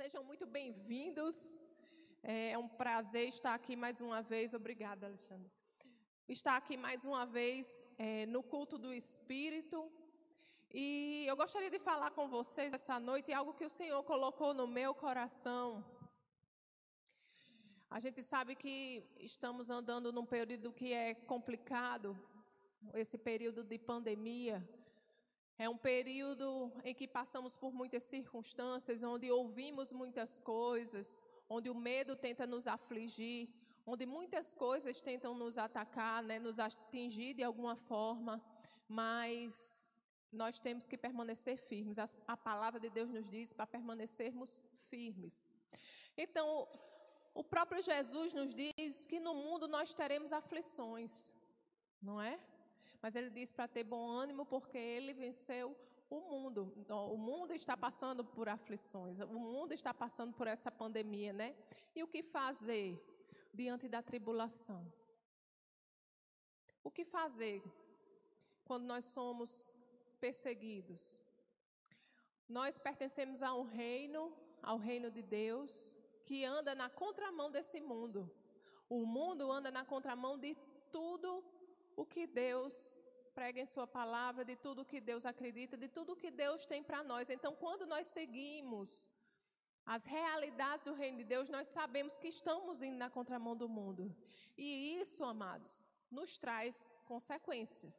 Sejam 0.00 0.22
muito 0.22 0.46
bem-vindos. 0.46 1.36
É 2.22 2.56
um 2.56 2.68
prazer 2.68 3.26
estar 3.26 3.52
aqui 3.52 3.74
mais 3.74 4.00
uma 4.00 4.20
vez. 4.22 4.54
Obrigada, 4.54 5.06
Alexandre. 5.06 5.50
Estar 6.28 6.54
aqui 6.56 6.76
mais 6.76 7.02
uma 7.02 7.26
vez 7.26 7.84
é, 7.98 8.24
no 8.26 8.40
culto 8.40 8.78
do 8.78 8.94
Espírito. 8.94 9.90
E 10.72 11.24
eu 11.26 11.36
gostaria 11.36 11.68
de 11.68 11.80
falar 11.80 12.12
com 12.12 12.28
vocês 12.28 12.72
essa 12.72 13.00
noite 13.00 13.32
algo 13.32 13.52
que 13.58 13.66
o 13.66 13.74
Senhor 13.78 14.00
colocou 14.04 14.54
no 14.54 14.68
meu 14.68 14.94
coração. 14.94 15.84
A 17.90 17.98
gente 17.98 18.22
sabe 18.22 18.54
que 18.54 19.04
estamos 19.18 19.68
andando 19.68 20.12
num 20.12 20.24
período 20.24 20.72
que 20.72 20.92
é 20.92 21.12
complicado, 21.12 22.16
esse 22.94 23.18
período 23.18 23.64
de 23.64 23.78
pandemia. 23.80 24.56
É 25.58 25.68
um 25.68 25.76
período 25.76 26.72
em 26.84 26.94
que 26.94 27.08
passamos 27.08 27.56
por 27.56 27.72
muitas 27.72 28.04
circunstâncias, 28.04 29.02
onde 29.02 29.28
ouvimos 29.28 29.90
muitas 29.92 30.40
coisas, 30.40 31.20
onde 31.48 31.68
o 31.68 31.74
medo 31.74 32.14
tenta 32.14 32.46
nos 32.46 32.68
afligir, 32.68 33.48
onde 33.84 34.06
muitas 34.06 34.54
coisas 34.54 35.00
tentam 35.00 35.34
nos 35.34 35.58
atacar, 35.58 36.22
né, 36.22 36.38
nos 36.38 36.60
atingir 36.60 37.34
de 37.34 37.42
alguma 37.42 37.74
forma, 37.74 38.40
mas 38.86 39.90
nós 40.30 40.60
temos 40.60 40.86
que 40.86 40.96
permanecer 40.96 41.56
firmes. 41.56 41.98
A, 42.26 42.36
palavra 42.36 42.78
de 42.78 42.90
Deus 42.90 43.10
nos 43.10 43.28
diz 43.28 43.52
para 43.52 43.66
permanecermos 43.66 44.62
firmes. 44.88 45.44
Então, 46.16 46.68
o 47.34 47.42
próprio 47.42 47.82
Jesus 47.82 48.32
nos 48.32 48.54
diz 48.54 49.06
que 49.06 49.18
no 49.18 49.34
mundo 49.34 49.66
nós 49.66 49.92
teremos 49.92 50.32
aflições, 50.32 51.32
não 52.00 52.20
é? 52.20 52.38
Mas 53.00 53.14
ele 53.14 53.30
diz 53.30 53.52
para 53.52 53.68
ter 53.68 53.84
bom 53.84 54.08
ânimo 54.08 54.44
porque 54.44 54.78
ele 54.78 55.12
venceu 55.14 55.76
o 56.10 56.20
mundo. 56.20 56.72
Então, 56.76 57.12
o 57.12 57.18
mundo 57.18 57.52
está 57.52 57.76
passando 57.76 58.24
por 58.24 58.48
aflições, 58.48 59.20
o 59.20 59.38
mundo 59.38 59.72
está 59.72 59.92
passando 59.92 60.32
por 60.32 60.46
essa 60.46 60.70
pandemia, 60.70 61.32
né? 61.32 61.54
E 61.94 62.02
o 62.02 62.08
que 62.08 62.22
fazer 62.22 63.00
diante 63.52 63.88
da 63.88 64.02
tribulação? 64.02 64.92
O 66.82 66.90
que 66.90 67.04
fazer 67.04 67.62
quando 68.64 68.84
nós 68.84 69.04
somos 69.04 69.74
perseguidos? 70.20 71.16
Nós 72.48 72.78
pertencemos 72.78 73.42
a 73.42 73.52
um 73.54 73.62
reino, 73.62 74.32
ao 74.62 74.78
reino 74.78 75.10
de 75.10 75.22
Deus, 75.22 75.96
que 76.24 76.44
anda 76.44 76.74
na 76.74 76.88
contramão 76.88 77.50
desse 77.50 77.80
mundo. 77.80 78.30
O 78.88 79.04
mundo 79.04 79.52
anda 79.52 79.70
na 79.70 79.84
contramão 79.84 80.38
de 80.38 80.56
tudo 80.90 81.44
o 82.00 82.04
que 82.12 82.24
Deus 82.26 82.74
prega 83.38 83.60
em 83.60 83.66
Sua 83.74 83.86
palavra, 83.86 84.44
de 84.50 84.56
tudo 84.64 84.88
que 84.90 85.00
Deus 85.00 85.24
acredita, 85.32 85.76
de 85.84 85.88
tudo 85.96 86.20
que 86.22 86.30
Deus 86.30 86.64
tem 86.72 86.82
para 86.88 87.02
nós. 87.02 87.28
Então, 87.28 87.52
quando 87.62 87.84
nós 87.86 88.06
seguimos 88.18 88.88
as 89.84 90.04
realidades 90.04 90.84
do 90.84 90.94
reino 91.02 91.18
de 91.18 91.24
Deus, 91.24 91.48
nós 91.48 91.66
sabemos 91.68 92.16
que 92.16 92.28
estamos 92.28 92.82
indo 92.82 92.98
na 93.04 93.10
contramão 93.10 93.56
do 93.56 93.68
mundo. 93.68 94.04
E 94.56 94.68
isso, 95.00 95.24
amados, 95.24 95.72
nos 96.10 96.36
traz 96.36 96.88
consequências. 97.04 97.96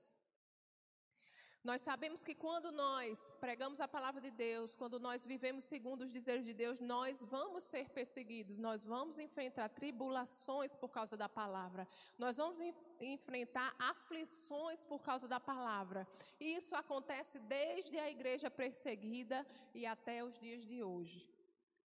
Nós 1.61 1.81
sabemos 1.81 2.23
que 2.23 2.33
quando 2.33 2.71
nós 2.71 3.33
pregamos 3.39 3.81
a 3.81 3.88
palavra 3.88 4.21
de 4.21 4.31
Deus, 4.31 4.73
quando 4.73 4.97
nós 4.97 5.25
vivemos 5.25 5.65
segundo 5.65 6.02
os 6.02 6.11
dizeres 6.11 6.45
de 6.45 6.53
Deus, 6.53 6.79
nós 6.79 7.21
vamos 7.21 7.65
ser 7.65 7.89
perseguidos, 7.89 8.57
nós 8.57 8.81
vamos 8.81 9.19
enfrentar 9.19 9.67
tribulações 9.67 10.73
por 10.73 10.89
causa 10.89 11.17
da 11.17 11.27
palavra, 11.27 11.85
nós 12.17 12.37
vamos 12.37 12.59
enfrentar 13.02 13.75
aflições 13.77 14.83
por 14.83 15.02
causa 15.02 15.27
da 15.27 15.39
palavra. 15.39 16.07
E 16.39 16.55
isso 16.55 16.73
acontece 16.75 17.37
desde 17.39 17.99
a 17.99 18.09
igreja 18.09 18.49
perseguida 18.49 19.45
e 19.73 19.85
até 19.85 20.23
os 20.23 20.39
dias 20.39 20.65
de 20.65 20.81
hoje. 20.81 21.30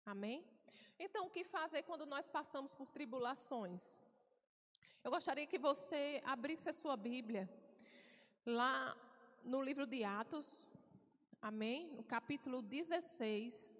Amém? 0.05 0.42
Então, 0.98 1.27
o 1.27 1.30
que 1.30 1.44
fazer 1.44 1.83
quando 1.83 2.06
nós 2.06 2.27
passamos 2.30 2.72
por 2.72 2.89
tribulações? 2.89 4.00
Eu 5.05 5.11
gostaria 5.11 5.46
que 5.46 5.58
você 5.58 6.22
abrisse 6.24 6.70
a 6.70 6.73
sua 6.73 6.96
Bíblia 6.96 7.48
lá 8.46 8.96
no 9.48 9.63
livro 9.63 9.86
de 9.86 10.05
Atos, 10.05 10.47
amém? 11.41 11.89
No 11.95 12.05
capítulo 12.05 12.61
16. 12.61 13.75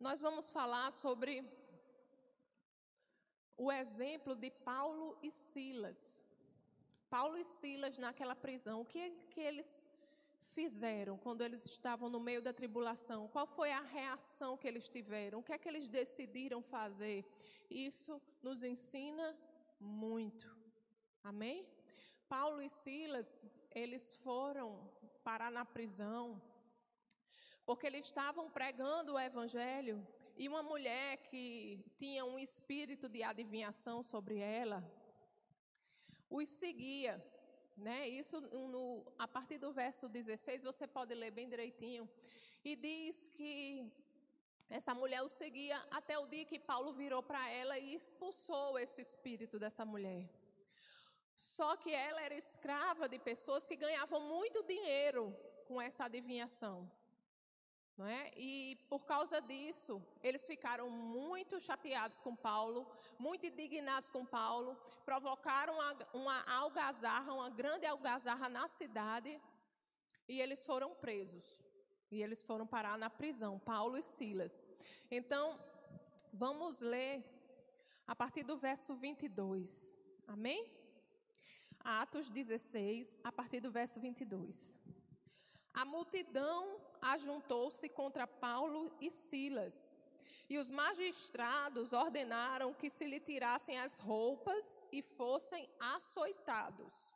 Nós 0.00 0.22
vamos 0.22 0.48
falar 0.48 0.90
sobre 0.90 1.44
o 3.58 3.70
exemplo 3.70 4.34
de 4.34 4.50
Paulo 4.50 5.18
e 5.22 5.30
Silas. 5.30 6.18
Paulo 7.10 7.36
e 7.36 7.44
Silas 7.44 7.98
naquela 7.98 8.34
prisão, 8.34 8.80
o 8.80 8.86
que, 8.86 9.10
que 9.28 9.40
eles 9.40 9.82
fizeram 10.54 11.18
quando 11.18 11.42
eles 11.42 11.66
estavam 11.66 12.08
no 12.08 12.20
meio 12.20 12.40
da 12.40 12.54
tribulação? 12.54 13.28
Qual 13.28 13.46
foi 13.46 13.70
a 13.70 13.82
reação 13.82 14.56
que 14.56 14.66
eles 14.66 14.88
tiveram? 14.88 15.40
O 15.40 15.42
que 15.42 15.52
é 15.52 15.58
que 15.58 15.68
eles 15.68 15.86
decidiram 15.86 16.62
fazer? 16.62 17.22
Isso 17.70 18.18
nos 18.42 18.62
ensina 18.62 19.36
muito. 19.78 20.61
Amém? 21.24 21.66
Paulo 22.28 22.60
e 22.60 22.68
Silas, 22.68 23.44
eles 23.70 24.16
foram 24.16 24.90
parar 25.22 25.50
na 25.50 25.64
prisão 25.64 26.40
porque 27.64 27.86
eles 27.86 28.06
estavam 28.06 28.50
pregando 28.50 29.14
o 29.14 29.20
evangelho 29.20 30.04
e 30.36 30.48
uma 30.48 30.62
mulher 30.62 31.18
que 31.28 31.84
tinha 31.96 32.24
um 32.24 32.38
espírito 32.38 33.08
de 33.08 33.22
adivinhação 33.22 34.02
sobre 34.02 34.38
ela 34.38 34.82
os 36.28 36.48
seguia, 36.48 37.22
né? 37.76 38.08
Isso 38.08 38.40
no, 38.40 39.04
a 39.18 39.28
partir 39.28 39.58
do 39.58 39.72
verso 39.72 40.08
16 40.08 40.62
você 40.62 40.86
pode 40.86 41.14
ler 41.14 41.30
bem 41.30 41.48
direitinho 41.48 42.08
e 42.64 42.74
diz 42.74 43.28
que 43.28 43.92
essa 44.68 44.94
mulher 44.94 45.22
o 45.22 45.28
seguia 45.28 45.78
até 45.90 46.18
o 46.18 46.26
dia 46.26 46.46
que 46.46 46.58
Paulo 46.58 46.92
virou 46.92 47.22
para 47.22 47.48
ela 47.50 47.78
e 47.78 47.94
expulsou 47.94 48.78
esse 48.78 49.02
espírito 49.02 49.58
dessa 49.58 49.84
mulher. 49.84 50.26
Só 51.36 51.76
que 51.76 51.92
ela 51.92 52.20
era 52.22 52.34
escrava 52.34 53.08
de 53.08 53.18
pessoas 53.18 53.66
que 53.66 53.76
ganhavam 53.76 54.20
muito 54.20 54.62
dinheiro 54.62 55.36
com 55.66 55.80
essa 55.80 56.04
adivinhação. 56.04 56.90
Não 57.96 58.06
é? 58.06 58.32
E 58.36 58.76
por 58.88 59.04
causa 59.04 59.40
disso, 59.40 60.02
eles 60.22 60.44
ficaram 60.46 60.88
muito 60.88 61.60
chateados 61.60 62.18
com 62.18 62.34
Paulo, 62.34 62.90
muito 63.18 63.46
indignados 63.46 64.08
com 64.08 64.24
Paulo, 64.24 64.76
provocaram 65.04 65.74
uma, 65.74 65.96
uma 66.14 66.42
algazarra, 66.50 67.32
uma 67.34 67.50
grande 67.50 67.86
algazarra 67.86 68.48
na 68.48 68.66
cidade, 68.66 69.40
e 70.28 70.40
eles 70.40 70.64
foram 70.64 70.94
presos. 70.94 71.44
E 72.10 72.22
eles 72.22 72.42
foram 72.42 72.66
parar 72.66 72.96
na 72.98 73.10
prisão, 73.10 73.58
Paulo 73.58 73.96
e 73.96 74.02
Silas. 74.02 74.66
Então, 75.10 75.58
vamos 76.32 76.80
ler 76.80 77.24
a 78.06 78.14
partir 78.14 78.42
do 78.42 78.56
verso 78.56 78.94
22. 78.94 79.96
Amém? 80.26 80.81
Atos 81.84 82.28
16, 82.30 83.20
a 83.24 83.32
partir 83.32 83.60
do 83.60 83.70
verso 83.70 84.00
22. 84.00 84.76
A 85.74 85.84
multidão 85.84 86.80
ajuntou-se 87.00 87.88
contra 87.88 88.26
Paulo 88.26 88.94
e 89.00 89.10
Silas, 89.10 89.94
e 90.48 90.58
os 90.58 90.70
magistrados 90.70 91.92
ordenaram 91.92 92.74
que 92.74 92.90
se 92.90 93.06
lhe 93.06 93.18
tirassem 93.18 93.78
as 93.78 93.98
roupas 93.98 94.82
e 94.92 95.00
fossem 95.02 95.68
açoitados. 95.80 97.14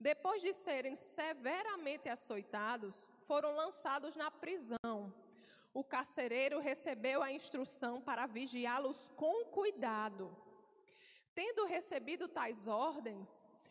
Depois 0.00 0.42
de 0.42 0.52
serem 0.52 0.94
severamente 0.94 2.08
açoitados, 2.08 3.10
foram 3.26 3.54
lançados 3.54 4.14
na 4.16 4.30
prisão. 4.30 5.12
O 5.72 5.84
carcereiro 5.84 6.60
recebeu 6.60 7.22
a 7.22 7.32
instrução 7.32 8.00
para 8.00 8.26
vigiá-los 8.26 9.08
com 9.16 9.44
cuidado. 9.46 10.36
Tendo 11.38 11.66
recebido 11.66 12.26
tais 12.26 12.66
ordens, 12.66 13.28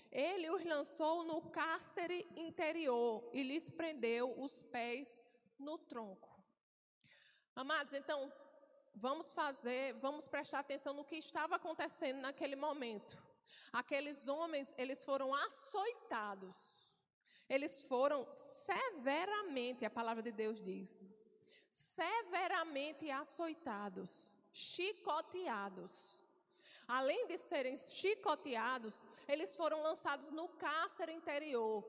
ele 0.10 0.50
os 0.50 0.64
lançou 0.64 1.26
no 1.26 1.42
cárcere 1.50 2.26
interior 2.34 3.30
e 3.34 3.44
lhes 3.44 3.70
prendeu 3.70 4.34
os 4.42 4.62
pés 4.62 5.22
no 5.60 5.78
tronco. 5.78 6.30
Amados, 7.54 7.92
então, 7.92 8.32
vamos 8.96 9.30
fazer, 9.32 9.96
vamos 9.96 10.30
prestar 10.30 10.60
atenção 10.60 10.94
no 10.94 11.04
que 11.04 11.18
estava 11.18 11.58
acontecendo 11.58 12.22
naquele 12.22 12.56
momento. 12.56 13.22
Aqueles 13.74 14.30
homens, 14.30 14.74
eles 14.78 15.04
foram 15.04 15.36
açoitados. 15.36 16.58
Eles 17.50 17.82
foram 17.86 18.26
severamente, 18.32 19.84
a 19.84 19.90
palavra 19.90 20.24
de 20.24 20.32
Deus 20.32 20.62
diz, 20.62 21.02
severamente 21.68 23.12
açoitados, 23.12 24.10
chicoteados. 24.54 26.17
Além 26.88 27.28
de 27.28 27.38
serem 27.38 27.78
chicoteados, 27.78 29.04
eles 29.28 29.56
foram 29.56 29.82
lançados 29.82 30.32
no 30.32 30.48
cárcere 30.48 31.12
interior. 31.14 31.84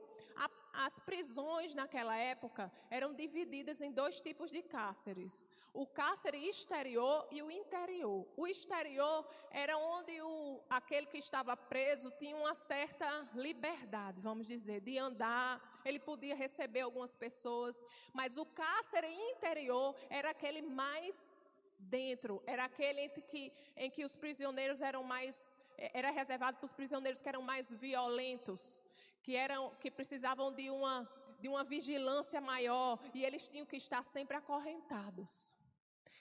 As 0.73 0.99
prisões 0.99 1.73
naquela 1.73 2.15
época 2.17 2.71
eram 2.89 3.13
divididas 3.13 3.81
em 3.81 3.91
dois 3.91 4.21
tipos 4.21 4.51
de 4.51 4.61
cárceres. 4.61 5.33
o 5.73 5.85
cárcere 5.85 6.37
exterior 6.49 7.27
e 7.31 7.41
o 7.41 7.51
interior. 7.51 8.27
O 8.35 8.47
exterior 8.47 9.27
era 9.51 9.77
onde 9.77 10.19
o, 10.21 10.59
aquele 10.69 11.05
que 11.05 11.17
estava 11.17 11.55
preso 11.55 12.11
tinha 12.19 12.35
uma 12.35 12.53
certa 12.53 13.29
liberdade, 13.33 14.19
vamos 14.21 14.47
dizer, 14.47 14.81
de 14.81 14.97
andar, 14.97 15.61
ele 15.85 15.99
podia 15.99 16.35
receber 16.35 16.81
algumas 16.81 17.15
pessoas, 17.15 17.81
mas 18.13 18.37
o 18.37 18.45
cárcere 18.45 19.07
interior 19.31 19.95
era 20.09 20.31
aquele 20.31 20.61
mais 20.61 21.35
dentro, 21.79 22.43
era 22.45 22.65
aquele 22.65 23.01
em 23.01 23.09
que, 23.09 23.53
em 23.75 23.89
que 23.89 24.05
os 24.05 24.15
prisioneiros 24.15 24.81
eram 24.81 25.03
mais, 25.03 25.57
era 25.77 26.11
reservado 26.11 26.57
para 26.57 26.65
os 26.65 26.73
prisioneiros 26.73 27.21
que 27.21 27.29
eram 27.29 27.41
mais 27.41 27.71
violentos, 27.71 28.83
que 29.23 29.35
eram 29.35 29.71
que 29.79 29.89
precisavam 29.89 30.51
de 30.51 30.69
uma 30.69 31.09
de 31.39 31.47
uma 31.47 31.63
vigilância 31.63 32.41
maior 32.41 32.99
e 33.13 33.23
eles 33.23 33.47
tinham 33.47 33.65
que 33.65 33.77
estar 33.77 34.03
sempre 34.03 34.35
acorrentados. 34.35 35.55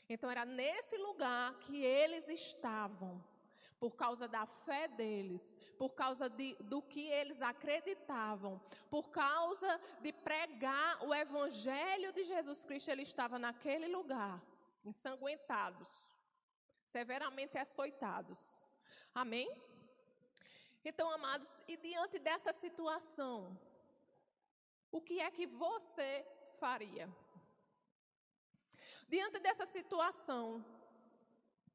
Então 0.08 0.30
era 0.30 0.44
nesse 0.44 0.96
lugar 0.96 1.54
que 1.58 1.84
eles 1.84 2.28
estavam, 2.28 3.22
por 3.78 3.94
causa 3.94 4.26
da 4.26 4.46
fé 4.46 4.88
deles, 4.88 5.54
por 5.76 5.94
causa 5.94 6.28
de, 6.28 6.56
do 6.60 6.80
que 6.80 7.06
eles 7.08 7.42
acreditavam, 7.42 8.60
por 8.90 9.10
causa 9.10 9.80
de 10.00 10.12
pregar 10.12 11.04
o 11.04 11.14
evangelho 11.14 12.12
de 12.12 12.24
Jesus 12.24 12.64
Cristo, 12.64 12.90
ele 12.90 13.02
estava 13.02 13.38
naquele 13.38 13.86
lugar, 13.88 14.42
ensanguentados, 14.88 15.90
severamente 16.94 17.56
açoitados. 17.64 18.40
Amém? 19.22 19.48
Então, 20.84 21.06
amados, 21.18 21.50
e 21.72 21.76
diante 21.76 22.18
dessa 22.18 22.52
situação, 22.52 23.36
o 24.90 25.00
que 25.06 25.16
é 25.20 25.30
que 25.30 25.46
você 25.46 26.10
faria? 26.62 27.06
Diante 29.14 29.38
dessa 29.46 29.66
situação, 29.66 30.44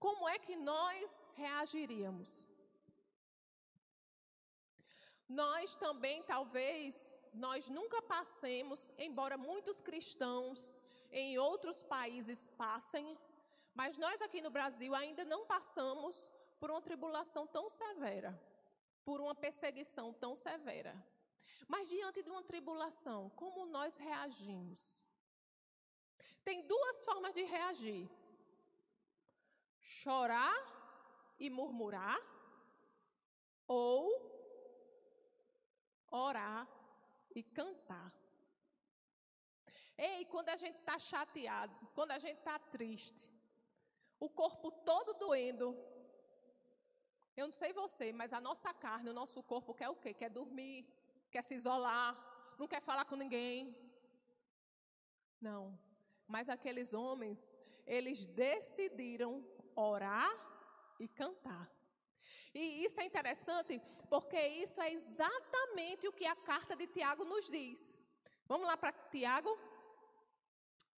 como 0.05 0.27
é 0.27 0.37
que 0.45 0.55
nós 0.55 1.23
reagiríamos? 1.41 2.31
Nós 5.41 5.75
também, 5.75 6.17
talvez, 6.33 7.07
nós 7.45 7.67
nunca 7.77 7.99
passemos, 8.15 8.91
embora 8.97 9.37
muitos 9.37 9.79
cristãos 9.87 10.59
em 11.13 11.37
outros 11.37 11.81
países 11.83 12.47
passem, 12.57 13.17
mas 13.73 13.97
nós 13.97 14.21
aqui 14.21 14.41
no 14.41 14.49
Brasil 14.49 14.93
ainda 14.95 15.23
não 15.23 15.45
passamos 15.45 16.29
por 16.59 16.71
uma 16.71 16.81
tribulação 16.81 17.45
tão 17.45 17.69
severa, 17.69 18.31
por 19.05 19.21
uma 19.21 19.35
perseguição 19.35 20.11
tão 20.13 20.35
severa. 20.35 20.93
Mas 21.67 21.87
diante 21.87 22.23
de 22.23 22.29
uma 22.29 22.43
tribulação, 22.43 23.29
como 23.31 23.65
nós 23.65 23.95
reagimos? 23.95 25.03
Tem 26.43 26.65
duas 26.67 27.05
formas 27.05 27.33
de 27.33 27.43
reagir: 27.43 28.09
chorar 29.79 30.55
e 31.39 31.49
murmurar, 31.49 32.19
ou 33.67 34.01
orar 36.09 36.67
e 37.35 37.43
cantar. 37.43 38.22
Ei, 39.97 40.25
quando 40.25 40.49
a 40.49 40.55
gente 40.55 40.77
está 40.77 40.97
chateado, 40.97 41.75
quando 41.93 42.11
a 42.11 42.19
gente 42.19 42.37
está 42.37 42.57
triste, 42.57 43.29
o 44.19 44.29
corpo 44.29 44.71
todo 44.71 45.13
doendo. 45.13 45.77
Eu 47.35 47.47
não 47.47 47.53
sei 47.53 47.73
você, 47.73 48.11
mas 48.11 48.33
a 48.33 48.41
nossa 48.41 48.73
carne, 48.73 49.09
o 49.09 49.13
nosso 49.21 49.41
corpo 49.43 49.73
quer 49.73 49.89
o 49.89 49.95
quê? 49.95 50.13
Quer 50.13 50.29
dormir, 50.29 50.87
quer 51.31 51.43
se 51.43 51.55
isolar, 51.55 52.11
não 52.57 52.67
quer 52.67 52.81
falar 52.81 53.05
com 53.05 53.15
ninguém. 53.15 53.75
Não. 55.41 55.77
Mas 56.27 56.49
aqueles 56.49 56.93
homens, 56.93 57.53
eles 57.85 58.25
decidiram 58.25 59.45
orar 59.75 60.31
e 60.99 61.07
cantar. 61.07 61.69
E 62.53 62.85
isso 62.85 62.99
é 63.01 63.05
interessante, 63.05 63.81
porque 64.09 64.39
isso 64.63 64.79
é 64.79 64.91
exatamente 64.91 66.07
o 66.07 66.13
que 66.13 66.25
a 66.25 66.35
carta 66.35 66.75
de 66.75 66.85
Tiago 66.87 67.25
nos 67.25 67.49
diz. 67.49 67.99
Vamos 68.47 68.67
lá 68.67 68.77
para 68.77 68.93
Tiago? 68.93 69.57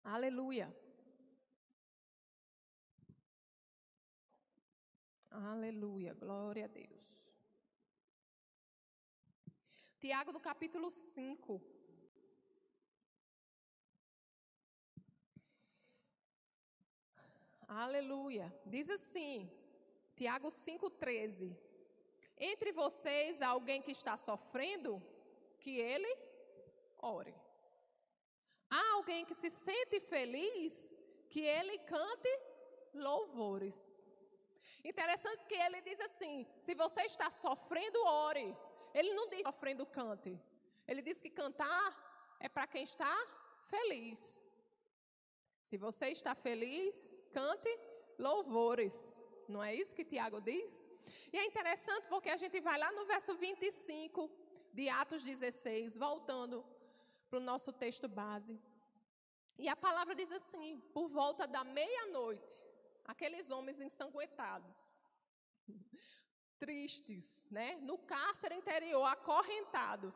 Aleluia. 0.05 0.69
Aleluia, 5.31 6.13
glória 6.15 6.67
a 6.67 6.69
Deus. 6.69 7.07
Tiago, 9.99 10.31
no 10.33 10.41
capítulo 10.41 10.91
5. 10.91 11.61
Aleluia. 17.67 18.55
Diz 18.67 18.91
assim, 18.91 19.51
Tiago 20.15 20.49
5,13. 20.49 21.57
Entre 22.37 22.71
vocês 22.73 23.41
há 23.41 23.49
alguém 23.49 23.81
que 23.81 23.93
está 23.93 24.17
sofrendo, 24.17 25.03
que 25.59 25.79
ele 25.79 26.15
ore. 26.99 27.35
Há 28.79 28.85
alguém 28.95 29.25
que 29.29 29.37
se 29.41 29.51
sente 29.51 30.01
feliz, 30.01 30.73
que 31.33 31.43
ele 31.57 31.77
cante 31.95 32.33
louvores. 32.93 33.77
Interessante 34.91 35.45
que 35.51 35.59
ele 35.67 35.81
diz 35.89 36.01
assim: 36.01 36.47
se 36.65 36.75
você 36.75 37.03
está 37.03 37.29
sofrendo, 37.31 38.05
ore. 38.05 38.49
Ele 38.93 39.13
não 39.19 39.29
diz 39.29 39.43
sofrendo, 39.43 39.87
cante. 39.87 40.33
Ele 40.89 41.03
diz 41.03 41.23
que 41.23 41.31
cantar 41.31 41.89
é 42.41 42.49
para 42.49 42.67
quem 42.67 42.83
está 42.83 43.15
feliz. 43.75 44.21
Se 45.63 45.77
você 45.77 46.07
está 46.09 46.35
feliz, 46.35 46.95
cante 47.33 47.73
louvores. 48.19 48.95
Não 49.49 49.63
é 49.63 49.73
isso 49.75 49.95
que 49.95 50.05
Tiago 50.05 50.41
diz? 50.41 50.71
E 51.33 51.39
é 51.39 51.45
interessante 51.45 52.07
porque 52.09 52.31
a 52.31 52.37
gente 52.37 52.61
vai 52.61 52.79
lá 52.79 52.91
no 52.93 53.05
verso 53.05 53.35
25 53.37 54.31
de 54.73 54.89
Atos 54.89 55.23
16, 55.23 55.97
voltando 55.97 56.65
para 57.35 57.41
o 57.41 57.51
nosso 57.53 57.73
texto 57.73 58.07
base. 58.07 58.57
E 59.59 59.69
a 59.69 59.75
palavra 59.75 60.15
diz 60.15 60.31
assim: 60.31 60.81
por 60.93 61.09
volta 61.09 61.49
da 61.49 61.65
meia-noite, 61.65 62.55
aqueles 63.05 63.51
homens 63.51 63.81
ensanguentados, 63.81 64.77
tristes, 66.61 67.25
né, 67.51 67.77
no 67.81 67.99
cárcere 67.99 68.55
interior, 68.55 69.05
acorrentados. 69.07 70.15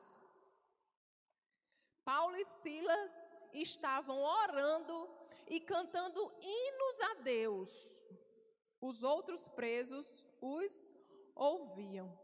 Paulo 2.04 2.36
e 2.36 2.44
Silas 2.44 3.32
estavam 3.52 4.18
orando 4.20 5.10
e 5.48 5.58
cantando 5.58 6.32
hinos 6.40 7.00
a 7.00 7.14
Deus. 7.14 7.70
Os 8.80 9.02
outros 9.02 9.48
presos 9.48 10.06
os 10.40 10.94
ouviam. 11.34 12.16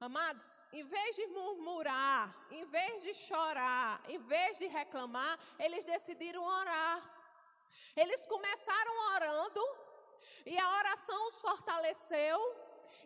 Amados, 0.00 0.46
em 0.72 0.82
vez 0.82 1.14
de 1.14 1.26
murmurar, 1.26 2.34
em 2.50 2.64
vez 2.64 3.02
de 3.02 3.12
chorar, 3.12 4.02
em 4.08 4.18
vez 4.18 4.58
de 4.58 4.66
reclamar, 4.66 5.38
eles 5.58 5.84
decidiram 5.84 6.42
orar. 6.42 7.02
Eles 7.94 8.26
começaram 8.26 8.94
orando 9.14 9.62
e 10.46 10.58
a 10.58 10.68
oração 10.78 11.28
os 11.28 11.38
fortaleceu 11.42 12.38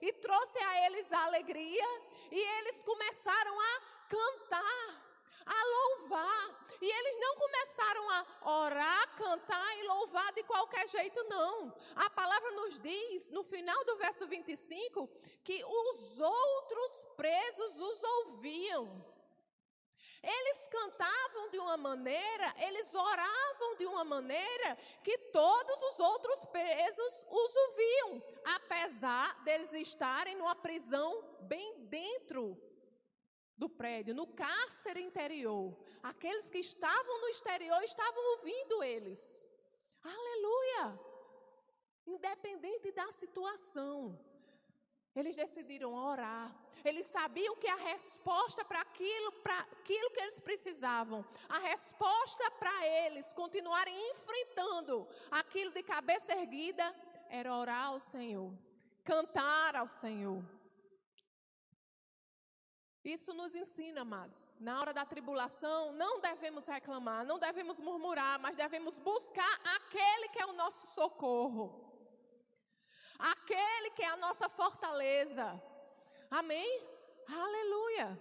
e 0.01 0.13
trouxe 0.13 0.57
a 0.59 0.87
eles 0.87 1.13
alegria 1.13 1.89
e 2.31 2.39
eles 2.59 2.85
começaram 2.85 3.61
a 3.61 3.81
cantar 4.09 5.04
a 5.47 5.65
louvar. 5.65 6.65
E 6.81 6.91
eles 6.91 7.21
não 7.21 7.37
começaram 7.37 8.11
a 8.11 8.27
orar, 8.65 9.17
cantar 9.17 9.79
e 9.79 9.83
louvar 9.85 10.33
de 10.33 10.43
qualquer 10.43 10.87
jeito, 10.89 11.23
não. 11.25 11.75
A 11.95 12.11
palavra 12.11 12.51
nos 12.53 12.79
diz, 12.79 13.29
no 13.31 13.43
final 13.43 13.85
do 13.85 13.97
verso 13.97 14.27
25, 14.27 15.09
que 15.43 15.65
os 15.65 16.21
outros 16.21 17.07
presos 17.17 17.79
os 17.79 18.03
ouviam. 18.03 19.15
Eles 20.23 20.69
cantavam 20.69 21.51
de 21.51 21.59
uma 21.59 21.77
maneira, 21.77 22.55
eles 22.59 22.95
oravam 22.95 23.77
de 23.77 23.87
uma 23.87 24.05
maneira 24.05 24.77
que 25.03 25.19
todos 25.19 25.83
os 25.83 26.01
outros 26.01 26.47
presos 26.47 27.27
os 27.31 27.57
ouviam, 27.57 28.23
apesar 28.57 29.43
deles 29.45 29.73
estarem 29.75 30.37
numa 30.37 30.57
prisão 30.57 31.23
bem 31.43 31.85
dentro 31.87 32.59
do 33.57 33.69
prédio, 33.69 34.15
no 34.15 34.27
cárcere 34.27 35.01
interior. 35.01 35.77
Aqueles 36.03 36.49
que 36.51 36.59
estavam 36.59 37.21
no 37.21 37.29
exterior 37.29 37.83
estavam 37.83 38.23
ouvindo 38.37 38.83
eles. 38.83 39.49
Aleluia! 40.03 41.01
Independente 42.07 42.93
da 42.93 43.11
situação, 43.13 44.19
eles 45.15 45.37
decidiram 45.37 45.95
orar. 45.95 46.55
Eles 46.85 47.07
sabiam 47.07 47.57
que 47.57 47.67
a 47.67 47.77
resposta 47.77 48.63
para 48.63 48.81
aquilo, 48.83 49.33
para 49.45 49.59
aquilo 49.61 50.11
que 50.11 50.21
eles 50.21 50.39
precisavam, 50.39 51.25
a 51.49 51.59
resposta 51.59 52.51
para 52.53 52.87
eles 52.87 53.33
continuarem 53.33 54.11
enfrentando 54.11 55.09
aquilo 55.31 55.71
de 55.71 55.83
cabeça 55.83 56.33
erguida, 56.33 56.95
era 57.31 57.57
orar 57.57 57.87
ao 57.87 58.01
Senhor, 58.01 58.53
cantar 59.03 59.77
ao 59.77 59.89
Senhor. 59.89 60.45
Isso 63.05 63.35
nos 63.35 63.55
ensina, 63.55 64.01
amados. 64.01 64.39
Na 64.59 64.81
hora 64.81 64.95
da 64.95 65.05
tribulação, 65.05 65.93
não 65.93 66.21
devemos 66.21 66.67
reclamar, 66.67 67.27
não 67.27 67.39
devemos 67.39 67.79
murmurar, 67.79 68.41
mas 68.41 68.57
devemos 68.57 68.99
buscar 68.99 69.61
aquele 69.77 70.29
que 70.31 70.41
é 70.41 70.47
o 70.47 70.55
nosso 70.55 70.87
socorro. 70.87 71.85
Aquele 73.19 73.91
que 73.91 74.03
é 74.03 74.09
a 74.09 74.17
nossa 74.17 74.49
fortaleza. 74.49 75.63
Amém? 76.31 76.83
Aleluia. 77.29 78.19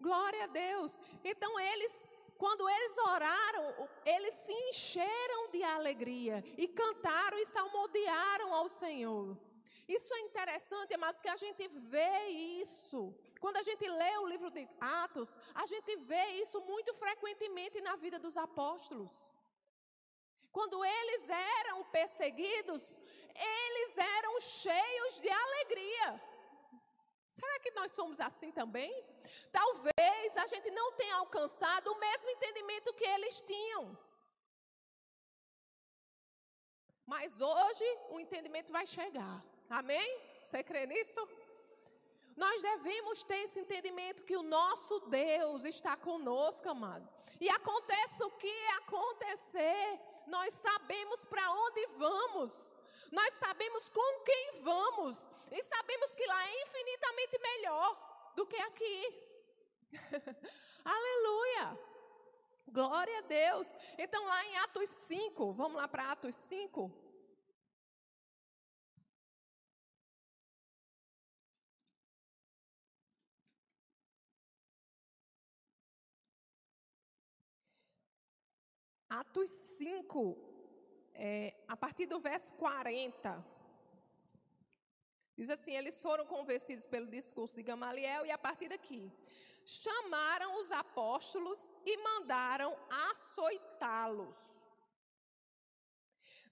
Glória 0.00 0.44
a 0.44 0.48
Deus. 0.48 1.00
Então 1.24 1.58
eles, 1.60 2.10
quando 2.36 2.68
eles 2.68 2.98
oraram, 2.98 3.88
eles 4.04 4.34
se 4.34 4.52
encheram 4.52 5.50
de 5.50 5.62
alegria 5.62 6.44
e 6.58 6.66
cantaram 6.66 7.38
e 7.38 7.46
salmodiaram 7.46 8.52
ao 8.52 8.68
Senhor. 8.68 9.38
Isso 9.88 10.12
é 10.14 10.20
interessante, 10.20 10.96
mas 10.96 11.20
que 11.20 11.28
a 11.28 11.36
gente 11.36 11.68
vê 11.68 12.28
isso. 12.28 13.14
Quando 13.46 13.58
a 13.58 13.66
gente 13.68 13.86
lê 14.00 14.12
o 14.18 14.26
livro 14.30 14.48
de 14.54 14.62
Atos, 14.80 15.30
a 15.62 15.64
gente 15.72 15.90
vê 16.10 16.24
isso 16.44 16.58
muito 16.70 16.92
frequentemente 17.02 17.80
na 17.80 17.94
vida 18.04 18.18
dos 18.24 18.36
apóstolos. 18.44 19.12
Quando 20.56 20.76
eles 20.84 21.28
eram 21.58 21.76
perseguidos, 21.98 22.82
eles 23.58 23.92
eram 24.16 24.40
cheios 24.40 25.20
de 25.20 25.30
alegria. 25.44 26.08
Será 27.38 27.56
que 27.60 27.70
nós 27.78 27.92
somos 27.92 28.18
assim 28.28 28.50
também? 28.50 28.92
Talvez 29.60 30.36
a 30.44 30.46
gente 30.52 30.68
não 30.80 30.88
tenha 31.00 31.14
alcançado 31.22 31.92
o 31.92 32.00
mesmo 32.06 32.28
entendimento 32.30 32.96
que 32.98 33.08
eles 33.14 33.40
tinham. 33.52 33.96
Mas 37.14 37.40
hoje 37.40 37.88
o 38.10 38.18
entendimento 38.18 38.72
vai 38.72 38.86
chegar. 38.98 39.36
Amém? 39.70 40.08
Você 40.42 40.64
crê 40.64 40.84
nisso? 40.94 41.22
Nós 42.36 42.60
devemos 42.60 43.24
ter 43.24 43.38
esse 43.44 43.60
entendimento 43.60 44.22
que 44.24 44.36
o 44.36 44.42
nosso 44.42 45.00
Deus 45.00 45.64
está 45.64 45.96
conosco, 45.96 46.68
amado. 46.68 47.08
E 47.40 47.48
acontece 47.48 48.22
o 48.22 48.30
que 48.30 48.66
acontecer, 48.80 50.00
nós 50.26 50.52
sabemos 50.54 51.24
para 51.24 51.50
onde 51.50 51.86
vamos. 51.98 52.76
Nós 53.10 53.34
sabemos 53.36 53.88
com 53.88 54.20
quem 54.20 54.62
vamos. 54.62 55.30
E 55.50 55.62
sabemos 55.64 56.14
que 56.14 56.26
lá 56.26 56.48
é 56.48 56.62
infinitamente 56.62 57.38
melhor 57.38 58.32
do 58.36 58.46
que 58.46 58.56
aqui. 58.56 59.22
Aleluia! 60.84 61.78
Glória 62.68 63.18
a 63.18 63.22
Deus. 63.22 63.74
Então, 63.96 64.24
lá 64.26 64.44
em 64.44 64.58
Atos 64.58 64.90
5, 64.90 65.52
vamos 65.52 65.76
lá 65.76 65.88
para 65.88 66.10
Atos 66.12 66.34
5. 66.34 67.05
Atos 79.20 79.50
5, 79.78 80.36
é, 81.14 81.54
a 81.66 81.76
partir 81.82 82.06
do 82.12 82.18
verso 82.20 82.52
40. 82.54 83.44
Diz 85.38 85.48
assim: 85.54 85.72
eles 85.74 86.00
foram 86.06 86.26
convencidos 86.26 86.84
pelo 86.84 87.06
discurso 87.06 87.56
de 87.56 87.62
Gamaliel, 87.62 88.26
e 88.26 88.30
a 88.30 88.38
partir 88.46 88.68
daqui, 88.68 89.02
chamaram 89.64 90.60
os 90.60 90.70
apóstolos 90.70 91.60
e 91.84 91.96
mandaram 92.08 92.70
açoitá-los. 93.08 94.38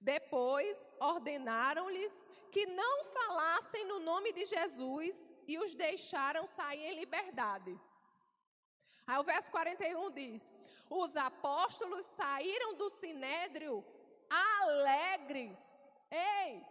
Depois 0.00 0.96
ordenaram-lhes 1.00 2.14
que 2.54 2.64
não 2.66 3.04
falassem 3.16 3.84
no 3.92 4.00
nome 4.10 4.32
de 4.32 4.44
Jesus 4.46 5.34
e 5.46 5.58
os 5.58 5.74
deixaram 5.74 6.46
sair 6.46 6.84
em 6.90 6.98
liberdade. 7.02 7.72
Aí 9.06 9.18
o 9.18 9.28
verso 9.32 9.50
41 9.50 10.10
diz: 10.12 10.42
os 10.88 11.16
apóstolos 11.16 12.06
saíram 12.06 12.74
do 12.74 12.88
sinédrio 12.90 13.84
alegres. 14.30 15.58
Ei! 16.10 16.64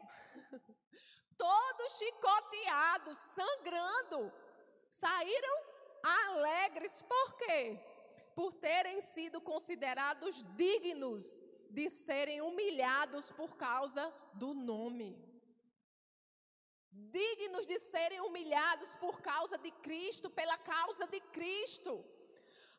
Todos 1.37 1.97
chicoteados, 1.97 3.17
sangrando. 3.17 4.31
Saíram 4.89 5.57
alegres. 6.03 7.01
Por 7.01 7.37
quê? 7.37 7.79
Por 8.35 8.53
terem 8.53 9.01
sido 9.01 9.41
considerados 9.41 10.43
dignos 10.55 11.23
de 11.69 11.89
serem 11.89 12.41
humilhados 12.41 13.31
por 13.31 13.55
causa 13.57 14.13
do 14.33 14.53
nome. 14.53 15.17
Dignos 16.91 17.65
de 17.65 17.79
serem 17.79 18.21
humilhados 18.21 18.93
por 18.95 19.21
causa 19.21 19.57
de 19.57 19.71
Cristo, 19.71 20.29
pela 20.29 20.57
causa 20.57 21.07
de 21.07 21.19
Cristo. 21.19 22.05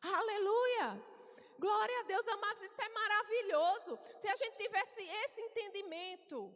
Aleluia! 0.01 1.14
Glória 1.57 1.99
a 1.99 2.03
Deus, 2.03 2.27
amados, 2.27 2.63
isso 2.63 2.81
é 2.81 2.89
maravilhoso. 2.89 3.99
Se 4.19 4.27
a 4.27 4.35
gente 4.35 4.57
tivesse 4.57 5.01
esse 5.23 5.41
entendimento, 5.41 6.53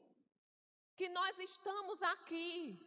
que 0.96 1.08
nós 1.10 1.38
estamos 1.40 2.04
aqui 2.04 2.78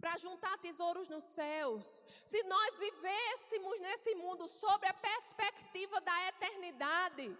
para 0.00 0.16
juntar 0.16 0.56
tesouros 0.58 1.08
nos 1.08 1.24
céus, 1.24 1.84
se 2.24 2.42
nós 2.44 2.78
vivêssemos 2.78 3.80
nesse 3.80 4.14
mundo 4.14 4.48
sobre 4.48 4.88
a 4.88 4.94
perspectiva 4.94 6.00
da 6.00 6.28
eternidade, 6.28 7.36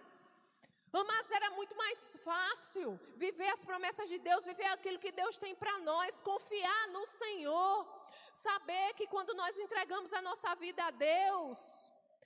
Amados, 0.91 1.31
era 1.31 1.51
muito 1.51 1.75
mais 1.75 2.17
fácil 2.23 2.99
viver 3.15 3.47
as 3.49 3.63
promessas 3.63 4.09
de 4.09 4.17
Deus, 4.17 4.43
viver 4.43 4.65
aquilo 4.65 4.97
que 4.97 5.11
Deus 5.11 5.37
tem 5.37 5.53
para 5.53 5.77
nós, 5.79 6.19
confiar 6.19 6.87
no 6.87 7.05
Senhor, 7.05 7.87
saber 8.33 8.93
que 8.95 9.05
quando 9.05 9.35
nós 9.35 9.55
entregamos 9.55 10.11
a 10.13 10.21
nossa 10.21 10.55
vida 10.55 10.83
a 10.83 10.89
Deus, 10.89 11.59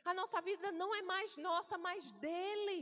a 0.05 0.13
nossa 0.13 0.41
vida 0.41 0.71
não 0.71 0.93
é 0.93 1.01
mais 1.01 1.35
nossa, 1.37 1.77
mas 1.77 2.11
dele. 2.13 2.79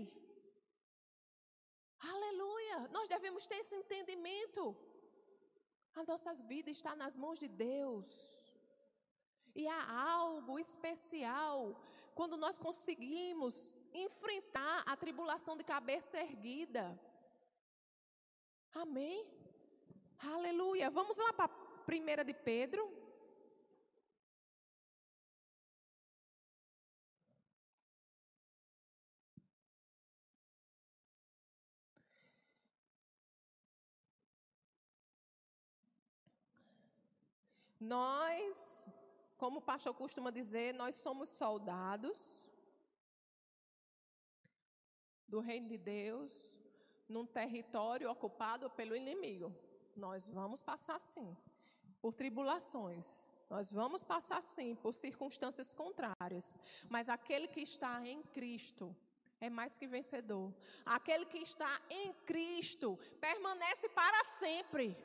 Aleluia! 2.14 2.80
Nós 2.96 3.08
devemos 3.08 3.46
ter 3.46 3.58
esse 3.64 3.76
entendimento. 3.76 4.76
A 5.94 6.04
nossa 6.04 6.34
vida 6.34 6.70
está 6.70 6.96
nas 6.96 7.16
mãos 7.16 7.38
de 7.38 7.48
Deus. 7.48 8.08
E 9.54 9.68
há 9.68 9.82
algo 10.14 10.58
especial 10.58 11.80
quando 12.16 12.38
nós 12.38 12.58
conseguimos 12.58 13.78
enfrentar 13.94 14.84
a 14.86 14.96
tribulação 14.96 15.56
de 15.58 15.64
cabeça 15.64 16.18
erguida. 16.18 17.00
Amém? 18.74 19.20
Aleluia. 20.34 20.90
Vamos 20.90 21.18
lá 21.18 21.34
para 21.34 21.46
a 21.46 21.58
primeira 21.86 22.24
de 22.24 22.34
Pedro. 22.34 22.84
Nós, 37.82 38.88
como 39.40 39.58
o 39.58 39.62
pastor 39.62 39.96
costuma 39.96 40.30
dizer, 40.30 40.72
nós 40.76 40.94
somos 40.96 41.32
soldados 41.32 42.48
do 45.28 45.40
reino 45.40 45.68
de 45.68 45.80
Deus 45.80 46.32
num 47.10 47.26
território 47.26 48.08
ocupado 48.12 48.70
pelo 48.70 48.96
inimigo. 48.96 49.52
Nós 49.96 50.28
vamos 50.28 50.62
passar 50.62 51.00
sim 51.00 51.36
por 52.00 52.14
tribulações. 52.14 53.28
Nós 53.50 53.72
vamos 53.72 54.04
passar 54.04 54.44
sim 54.44 54.76
por 54.76 54.94
circunstâncias 54.94 55.74
contrárias, 55.74 56.60
mas 56.88 57.10
aquele 57.10 57.48
que 57.48 57.62
está 57.62 58.06
em 58.08 58.22
Cristo 58.22 58.96
é 59.40 59.50
mais 59.50 59.76
que 59.76 59.88
vencedor. 59.88 60.54
Aquele 60.86 61.26
que 61.26 61.40
está 61.40 61.82
em 61.90 62.14
Cristo 62.28 62.98
permanece 63.20 63.90
para 63.90 64.24
sempre. 64.24 64.96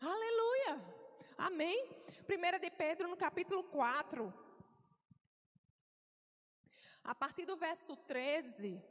Aleluia! 0.00 1.03
Amém? 1.36 1.84
1 2.28 2.58
de 2.60 2.70
Pedro, 2.70 3.08
no 3.08 3.16
capítulo 3.16 3.64
4. 3.64 4.32
A 7.02 7.14
partir 7.14 7.44
do 7.44 7.56
verso 7.56 7.96
13, 7.96 8.82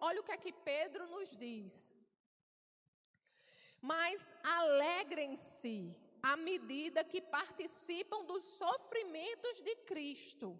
olha 0.00 0.20
o 0.20 0.24
que 0.24 0.32
é 0.32 0.36
que 0.36 0.52
Pedro 0.52 1.06
nos 1.06 1.36
diz. 1.36 1.94
Mas 3.80 4.34
alegrem-se 4.42 5.94
à 6.22 6.36
medida 6.36 7.04
que 7.04 7.20
participam 7.20 8.24
dos 8.24 8.44
sofrimentos 8.44 9.60
de 9.60 9.74
Cristo, 9.76 10.58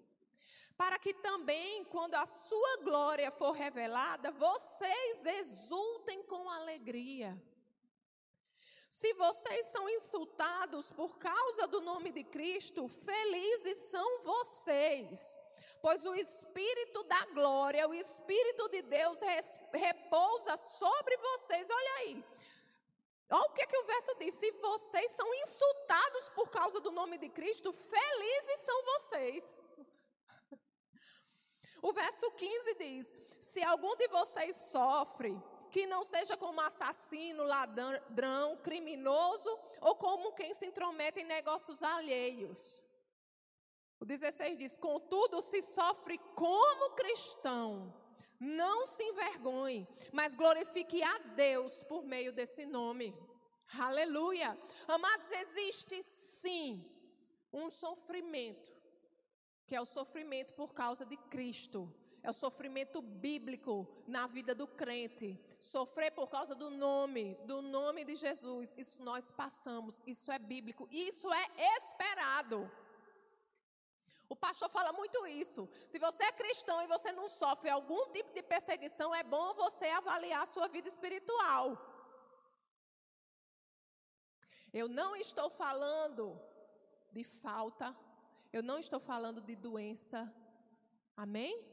para 0.77 0.99
que 0.99 1.15
também, 1.15 1.85
quando 1.85 2.15
a 2.15 2.27
sua 2.27 2.77
glória 2.79 3.31
for 3.31 3.53
revelada, 3.53 4.31
vocês 4.33 5.25
exultem 5.25 6.23
com 6.25 6.51
alegria. 6.51 7.41
Se 8.93 9.11
vocês 9.15 9.67
são 9.69 9.89
insultados 9.89 10.93
por 10.93 11.17
causa 11.17 11.67
do 11.67 11.81
nome 11.81 12.13
de 12.13 12.23
Cristo, 12.23 12.87
felizes 12.89 13.79
são 13.91 14.23
vocês, 14.23 15.39
pois 15.81 16.05
o 16.05 16.15
Espírito 16.15 17.03
da 17.05 17.25
glória, 17.39 17.89
o 17.89 17.95
Espírito 17.95 18.69
de 18.69 18.83
Deus 18.83 19.19
repousa 19.73 20.59
sobre 20.59 21.17
vocês. 21.17 21.71
Olha 21.71 21.95
aí. 22.01 22.23
Olha 23.31 23.43
o 23.45 23.55
que, 23.55 23.63
é 23.63 23.67
que 23.67 23.79
o 23.79 23.85
verso 23.85 24.15
diz: 24.17 24.35
se 24.35 24.51
vocês 24.69 25.11
são 25.13 25.35
insultados 25.37 26.29
por 26.29 26.51
causa 26.51 26.79
do 26.79 26.91
nome 26.91 27.17
de 27.17 27.31
Cristo, 27.31 27.73
felizes 27.73 28.61
são 28.61 28.85
vocês. 28.85 29.59
O 31.81 31.95
verso 31.95 32.31
15 32.33 32.75
diz: 32.75 33.17
se 33.41 33.63
algum 33.65 33.97
de 33.97 34.07
vocês 34.09 34.55
sofre, 34.55 35.35
que 35.73 35.87
não 35.87 36.05
seja 36.05 36.37
como 36.37 36.61
assassino, 36.61 37.43
ladrão, 37.45 38.59
criminoso 38.59 39.49
ou 39.81 39.97
como 39.97 40.35
quem 40.35 40.53
se 40.53 40.67
intromete 40.67 41.21
em 41.21 41.25
negócios 41.25 41.83
alheios. 41.83 42.85
O 43.99 44.05
16 44.05 44.59
diz: 44.59 44.77
Contudo, 44.77 45.41
se 45.41 45.63
sofre 45.63 46.19
como 46.37 46.91
cristão, 46.91 47.93
não 48.39 48.85
se 48.85 49.03
envergonhe, 49.03 49.89
mas 50.13 50.35
glorifique 50.35 51.03
a 51.03 51.19
Deus 51.35 51.83
por 51.85 52.05
meio 52.05 52.33
desse 52.33 52.67
nome. 52.67 53.17
Aleluia. 53.79 54.59
Amados, 54.87 55.31
existe 55.31 56.03
sim 56.03 56.85
um 57.51 57.71
sofrimento, 57.71 58.71
que 59.67 59.75
é 59.75 59.81
o 59.81 59.87
sofrimento 59.87 60.53
por 60.53 60.75
causa 60.75 61.07
de 61.07 61.17
Cristo. 61.17 61.91
É 62.23 62.31
o 62.31 62.33
sofrimento 62.33 63.03
bíblico 63.03 63.89
na 64.07 64.27
vida 64.27 64.55
do 64.55 64.67
crente. 64.67 65.41
Sofrer 65.61 66.13
por 66.13 66.29
causa 66.29 66.55
do 66.55 66.71
nome, 66.71 67.35
do 67.45 67.61
nome 67.61 68.05
de 68.05 68.15
Jesus. 68.15 68.75
Isso 68.79 69.03
nós 69.03 69.31
passamos, 69.31 70.01
isso 70.07 70.31
é 70.31 70.39
bíblico, 70.39 70.89
isso 70.91 71.33
é 71.33 71.49
esperado. 71.77 72.71
O 74.29 74.37
pastor 74.37 74.71
fala 74.71 74.93
muito 74.93 75.27
isso. 75.27 75.69
Se 75.89 75.99
você 75.99 76.23
é 76.25 76.33
cristão 76.33 76.81
e 76.83 76.87
você 76.87 77.11
não 77.13 77.29
sofre 77.29 77.69
algum 77.69 78.07
tipo 78.13 78.33
de 78.33 78.43
perseguição, 78.43 79.15
é 79.15 79.23
bom 79.23 79.53
você 79.55 79.87
avaliar 79.87 80.43
a 80.43 80.47
sua 80.47 80.69
vida 80.69 80.89
espiritual. 80.89 81.77
Eu 84.73 84.89
não 84.89 85.15
estou 85.15 85.51
falando 85.51 86.41
de 87.11 87.25
falta, 87.25 87.95
eu 88.53 88.63
não 88.63 88.79
estou 88.79 89.01
falando 89.01 89.41
de 89.43 89.55
doença. 89.55 90.33
Amém? 91.15 91.72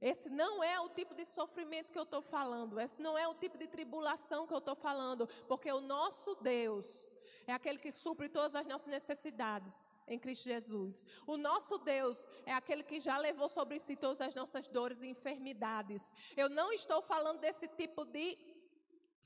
Esse 0.00 0.28
não 0.28 0.62
é 0.62 0.78
o 0.80 0.90
tipo 0.90 1.14
de 1.14 1.24
sofrimento 1.24 1.90
que 1.90 1.98
eu 1.98 2.02
estou 2.02 2.20
falando, 2.20 2.78
esse 2.78 3.00
não 3.00 3.16
é 3.16 3.26
o 3.26 3.34
tipo 3.34 3.56
de 3.56 3.66
tribulação 3.66 4.46
que 4.46 4.52
eu 4.52 4.58
estou 4.58 4.74
falando, 4.74 5.26
porque 5.48 5.72
o 5.72 5.80
nosso 5.80 6.34
Deus 6.36 7.12
é 7.46 7.52
aquele 7.52 7.78
que 7.78 7.90
supre 7.90 8.28
todas 8.28 8.54
as 8.54 8.66
nossas 8.66 8.88
necessidades 8.88 9.96
em 10.06 10.18
Cristo 10.18 10.44
Jesus. 10.44 11.04
O 11.26 11.36
nosso 11.36 11.78
Deus 11.78 12.28
é 12.44 12.52
aquele 12.52 12.82
que 12.82 13.00
já 13.00 13.16
levou 13.16 13.48
sobre 13.48 13.78
si 13.78 13.96
todas 13.96 14.20
as 14.20 14.34
nossas 14.34 14.68
dores 14.68 15.00
e 15.00 15.06
enfermidades. 15.06 16.12
Eu 16.36 16.48
não 16.48 16.72
estou 16.72 17.00
falando 17.02 17.38
desse 17.38 17.66
tipo 17.68 18.04
de 18.04 18.36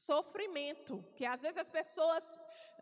sofrimento, 0.07 1.05
que 1.17 1.27
às 1.27 1.41
vezes 1.43 1.59
as 1.59 1.71
pessoas 1.79 2.25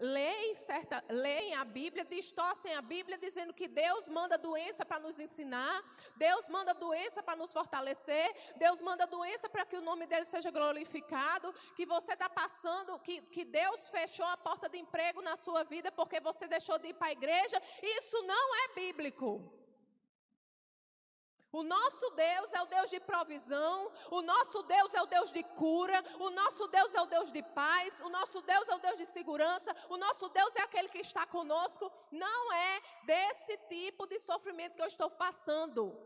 leem, 0.01 0.55
certa, 0.55 1.05
leem 1.09 1.55
a 1.55 1.65
Bíblia, 1.65 2.05
distorcem 2.05 2.75
a 2.75 2.81
Bíblia, 2.81 3.19
dizendo 3.19 3.53
que 3.53 3.67
Deus 3.67 4.09
manda 4.09 4.39
doença 4.39 4.85
para 4.87 5.01
nos 5.01 5.19
ensinar, 5.19 5.83
Deus 6.17 6.49
manda 6.49 6.73
doença 6.73 7.23
para 7.23 7.37
nos 7.37 7.53
fortalecer, 7.53 8.29
Deus 8.57 8.81
manda 8.81 9.07
doença 9.07 9.49
para 9.49 9.67
que 9.67 9.77
o 9.77 9.81
nome 9.81 10.07
dele 10.07 10.25
seja 10.25 10.51
glorificado, 10.51 11.53
que 11.75 11.85
você 11.85 12.13
está 12.13 12.29
passando, 12.29 12.99
que, 13.01 13.21
que 13.23 13.45
Deus 13.45 13.89
fechou 13.91 14.27
a 14.27 14.37
porta 14.37 14.69
de 14.69 14.79
emprego 14.79 15.21
na 15.21 15.37
sua 15.37 15.65
vida 15.65 15.91
porque 15.91 16.21
você 16.21 16.47
deixou 16.47 16.79
de 16.79 16.89
ir 16.89 16.95
para 16.95 17.09
a 17.09 17.13
igreja. 17.13 17.61
Isso 17.83 18.23
não 18.23 18.65
é 18.65 18.75
bíblico. 18.75 19.68
O 21.51 21.63
nosso 21.63 22.11
Deus 22.11 22.53
é 22.53 22.61
o 22.61 22.67
Deus 22.67 22.91
de 22.91 23.01
provisão, 23.01 23.91
o 24.11 24.21
nosso 24.21 24.63
Deus 24.65 24.93
é 24.93 25.01
o 25.03 25.07
Deus 25.07 25.33
de 25.33 25.43
cura, 25.43 26.05
o 26.19 26.31
nosso 26.31 26.69
Deus 26.69 26.95
é 26.95 27.01
o 27.01 27.07
Deus 27.07 27.33
de 27.33 27.43
paz, 27.43 28.01
o 28.01 28.11
nosso 28.11 28.43
Deus 28.43 28.69
é 28.69 28.75
o 28.75 28.79
Deus 28.79 28.99
de 28.99 29.07
segurança, 29.07 29.75
o 29.89 29.97
nosso 29.97 30.29
Deus 30.29 30.55
é 30.57 30.61
aquele 30.61 30.89
que 30.91 30.99
está 30.99 31.27
conosco. 31.27 31.91
Não 32.13 32.53
é 32.53 32.83
desse 33.07 33.57
tipo 33.69 34.07
de 34.07 34.21
sofrimento 34.21 34.77
que 34.77 34.83
eu 34.83 34.87
estou 34.87 35.11
passando, 35.11 35.97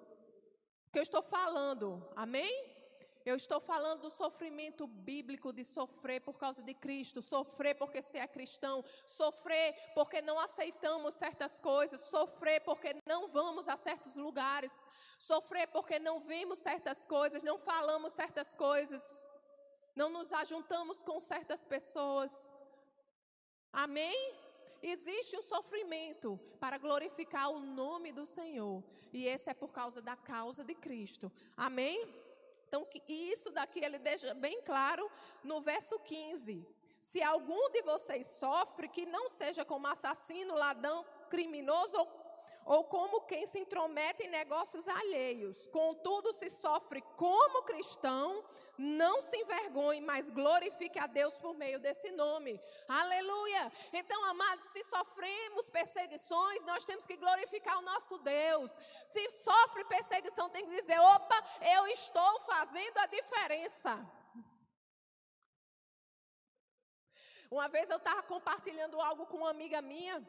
que 0.93 0.99
eu 0.99 1.03
estou 1.03 1.23
falando. 1.23 2.09
Amém? 2.15 2.72
Eu 3.25 3.37
estou 3.37 3.61
falando 3.61 4.03
do 4.03 4.11
sofrimento 4.11 4.87
bíblico 4.87 5.53
de 5.53 5.65
sofrer 5.65 6.21
por 6.21 6.35
causa 6.35 6.61
de 6.63 6.75
Cristo, 6.75 7.23
sofrer 7.23 7.75
porque 7.77 8.03
você 8.03 8.19
é 8.19 8.27
cristão, 8.27 8.85
sofrer 9.07 9.75
porque 9.95 10.21
não 10.21 10.39
aceitamos 10.41 11.15
certas 11.15 11.59
coisas, 11.59 12.01
sofrer 12.01 12.61
porque 12.63 12.97
não 13.07 13.29
vamos 13.29 13.69
a 13.69 13.77
certos 13.77 14.17
lugares, 14.17 14.73
sofrer 15.19 15.69
porque 15.69 15.99
não 15.99 16.19
vimos 16.21 16.59
certas 16.59 17.07
coisas, 17.07 17.43
não 17.43 17.59
falamos 17.59 18.13
certas 18.13 18.57
coisas, 18.57 19.29
não 19.95 20.11
nos 20.11 20.33
ajuntamos 20.33 21.05
com 21.05 21.21
certas 21.21 21.65
pessoas. 21.65 22.53
Amém? 23.73 24.35
Existe 24.83 25.37
um 25.37 25.43
sofrimento 25.43 26.41
para 26.59 26.77
glorificar 26.77 27.51
o 27.51 27.61
nome 27.61 28.11
do 28.11 28.27
Senhor, 28.27 28.83
e 29.13 29.27
esse 29.27 29.49
é 29.49 29.55
por 29.55 29.69
causa 29.69 30.03
da 30.03 30.17
causa 30.17 30.65
de 30.65 30.75
Cristo. 30.75 31.31
Amém? 31.57 32.22
Então, 32.73 32.89
isso 33.07 33.51
daqui 33.51 33.85
ele 33.85 33.99
deixa 33.99 34.33
bem 34.33 34.63
claro 34.63 35.07
no 35.45 35.61
verso 35.61 35.99
15. 35.99 36.67
Se 36.99 37.23
algum 37.23 37.69
de 37.69 37.83
vocês 37.83 38.27
sofre, 38.29 38.89
que 38.89 39.05
não 39.05 39.29
seja 39.29 39.63
como 39.63 39.87
assassino, 39.89 40.55
ladrão, 40.55 41.05
criminoso 41.29 41.99
ou 41.99 42.07
ou 42.65 42.85
como 42.85 43.23
quem 43.23 43.47
se 43.47 43.59
intromete 43.59 44.23
em 44.23 44.29
negócios 44.29 44.87
alheios. 44.89 45.67
Contudo, 45.67 46.33
se 46.33 46.49
sofre 46.51 47.03
como 47.17 47.63
cristão, 47.63 48.45
não 48.79 49.21
se 49.21 49.37
envergonhe, 49.37 50.01
mas 50.01 50.31
glorifique 50.31 50.99
a 50.99 51.07
Deus 51.07 51.39
por 51.39 51.55
meio 51.55 51.79
desse 51.79 52.11
nome. 52.13 52.61
Aleluia! 52.89 53.73
Então, 53.93 54.25
amados, 54.25 54.67
se 54.67 54.83
sofremos 54.85 55.69
perseguições, 55.69 56.65
nós 56.65 56.85
temos 56.85 57.07
que 57.07 57.17
glorificar 57.17 57.79
o 57.79 57.83
nosso 57.83 58.19
Deus. 58.19 58.75
Se 59.07 59.31
sofre 59.31 59.85
perseguição, 59.85 60.49
tem 60.49 60.65
que 60.67 60.75
dizer: 60.75 60.99
opa, 60.99 61.45
eu 61.77 61.87
estou 61.89 62.41
fazendo 62.41 62.99
a 62.99 63.07
diferença. 63.07 63.99
Uma 67.51 67.69
vez 67.69 67.91
eu 67.91 67.99
estava 67.99 68.23
compartilhando 68.23 68.99
algo 68.99 69.27
com 69.27 69.37
uma 69.37 69.51
amiga 69.51 69.83
minha 69.83 70.27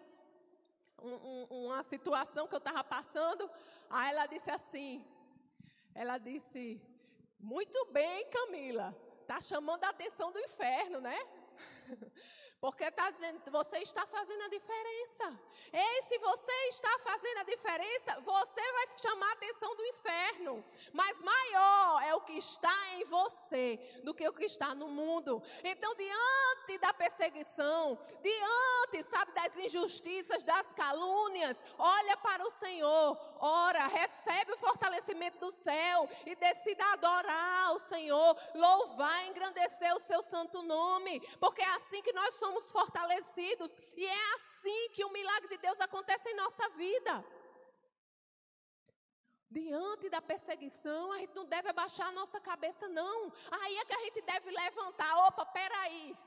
um, 1.01 1.65
uma 1.65 1.83
situação 1.83 2.47
que 2.47 2.55
eu 2.55 2.59
estava 2.59 2.83
passando. 2.83 3.49
Aí 3.89 4.09
ela 4.11 4.25
disse 4.25 4.51
assim: 4.51 5.05
ela 5.93 6.17
disse, 6.17 6.81
muito 7.39 7.85
bem, 7.91 8.25
Camila, 8.29 8.95
tá 9.27 9.39
chamando 9.39 9.83
a 9.83 9.89
atenção 9.89 10.31
do 10.31 10.39
inferno, 10.39 10.99
né? 11.01 11.19
Porque 12.63 12.85
está 12.85 13.11
dizendo, 13.11 13.41
você 13.51 13.79
está 13.79 14.07
fazendo 14.07 14.43
a 14.43 14.47
diferença. 14.47 15.37
Ei, 15.73 16.01
se 16.03 16.17
você 16.17 16.51
está 16.69 16.97
fazendo 16.99 17.39
a 17.39 17.43
diferença, 17.43 18.21
você 18.21 18.71
vai 18.71 18.87
chamar 19.01 19.29
a 19.31 19.33
atenção 19.33 19.75
do 19.75 19.85
inferno. 19.85 20.63
Mas 20.93 21.19
maior 21.19 22.01
é 22.03 22.15
o 22.15 22.21
que 22.21 22.37
está 22.37 22.73
em 22.93 23.03
você 23.03 23.77
do 24.05 24.13
que 24.13 24.25
o 24.25 24.31
que 24.31 24.45
está 24.45 24.73
no 24.73 24.87
mundo. 24.87 25.43
Então, 25.61 25.93
diante 25.93 26.77
da 26.79 26.93
perseguição, 26.93 27.99
diante, 28.21 28.72
sabe, 29.13 29.31
das 29.33 29.55
injustiças, 29.65 30.43
das 30.43 30.73
calúnias, 30.73 31.63
olha 31.77 32.15
para 32.17 32.43
o 32.45 32.49
Senhor, 32.49 33.07
ora, 33.39 33.85
recebe 33.87 34.53
o 34.53 34.57
fortalecimento 34.57 35.37
do 35.39 35.51
céu 35.51 36.09
e 36.25 36.35
decida 36.35 36.83
adorar 36.93 37.73
o 37.75 37.79
Senhor, 37.79 38.31
louvar, 38.55 39.27
engrandecer 39.27 39.93
o 39.95 39.99
seu 40.09 40.21
santo 40.23 40.63
nome. 40.63 41.19
Porque 41.39 41.61
é 41.61 41.73
assim 41.75 42.01
que 42.01 42.13
nós 42.13 42.33
somos 42.35 42.71
fortalecidos 42.71 43.75
e 43.95 44.05
é 44.05 44.23
assim 44.35 44.89
que 44.95 45.05
o 45.05 45.11
milagre 45.11 45.49
de 45.49 45.57
Deus 45.57 45.79
acontece 45.79 46.27
em 46.29 46.35
nossa 46.35 46.67
vida. 46.69 47.23
Diante 49.49 50.09
da 50.09 50.19
perseguição, 50.19 51.11
a 51.11 51.19
gente 51.19 51.35
não 51.35 51.45
deve 51.45 51.69
abaixar 51.69 52.07
a 52.07 52.17
nossa 52.19 52.39
cabeça, 52.39 52.87
não. 52.87 53.31
Aí 53.51 53.77
é 53.77 53.85
que 53.85 53.93
a 53.93 54.03
gente 54.05 54.21
deve 54.23 54.49
levantar. 54.49 55.15
Opa, 55.27 55.45
peraí. 55.45 56.17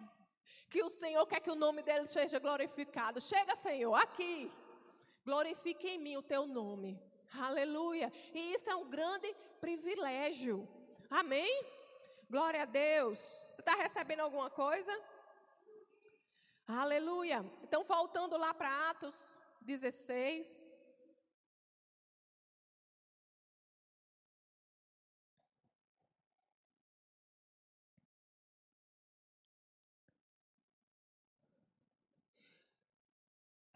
Que 0.68 0.82
o 0.82 0.90
Senhor 0.90 1.24
quer 1.26 1.40
que 1.40 1.50
o 1.50 1.54
nome 1.54 1.82
dele 1.82 2.06
seja 2.06 2.38
glorificado. 2.38 3.20
Chega, 3.20 3.54
Senhor, 3.56 3.94
aqui. 3.94 4.50
Glorifique 5.24 5.88
em 5.88 5.98
mim 5.98 6.16
o 6.16 6.22
teu 6.22 6.46
nome. 6.46 7.00
Aleluia. 7.38 8.12
E 8.34 8.54
isso 8.54 8.68
é 8.70 8.74
um 8.74 8.88
grande 8.88 9.34
privilégio. 9.60 10.68
Amém? 11.08 11.64
Glória 12.28 12.62
a 12.62 12.64
Deus. 12.64 13.18
Você 13.50 13.60
está 13.60 13.74
recebendo 13.74 14.20
alguma 14.20 14.50
coisa? 14.50 14.92
Aleluia. 16.66 17.44
Então, 17.62 17.84
voltando 17.84 18.36
lá 18.36 18.52
para 18.52 18.90
Atos 18.90 19.38
16. 19.60 20.65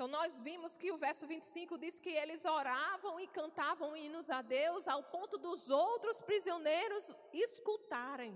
Então, 0.00 0.08
nós 0.08 0.40
vimos 0.40 0.78
que 0.78 0.90
o 0.90 0.96
verso 0.96 1.26
25 1.26 1.76
diz 1.76 2.00
que 2.00 2.08
eles 2.08 2.46
oravam 2.46 3.20
e 3.20 3.26
cantavam 3.26 3.94
hinos 3.94 4.30
a 4.30 4.40
Deus 4.40 4.88
ao 4.88 5.02
ponto 5.02 5.36
dos 5.36 5.68
outros 5.68 6.22
prisioneiros 6.22 7.12
escutarem. 7.34 8.32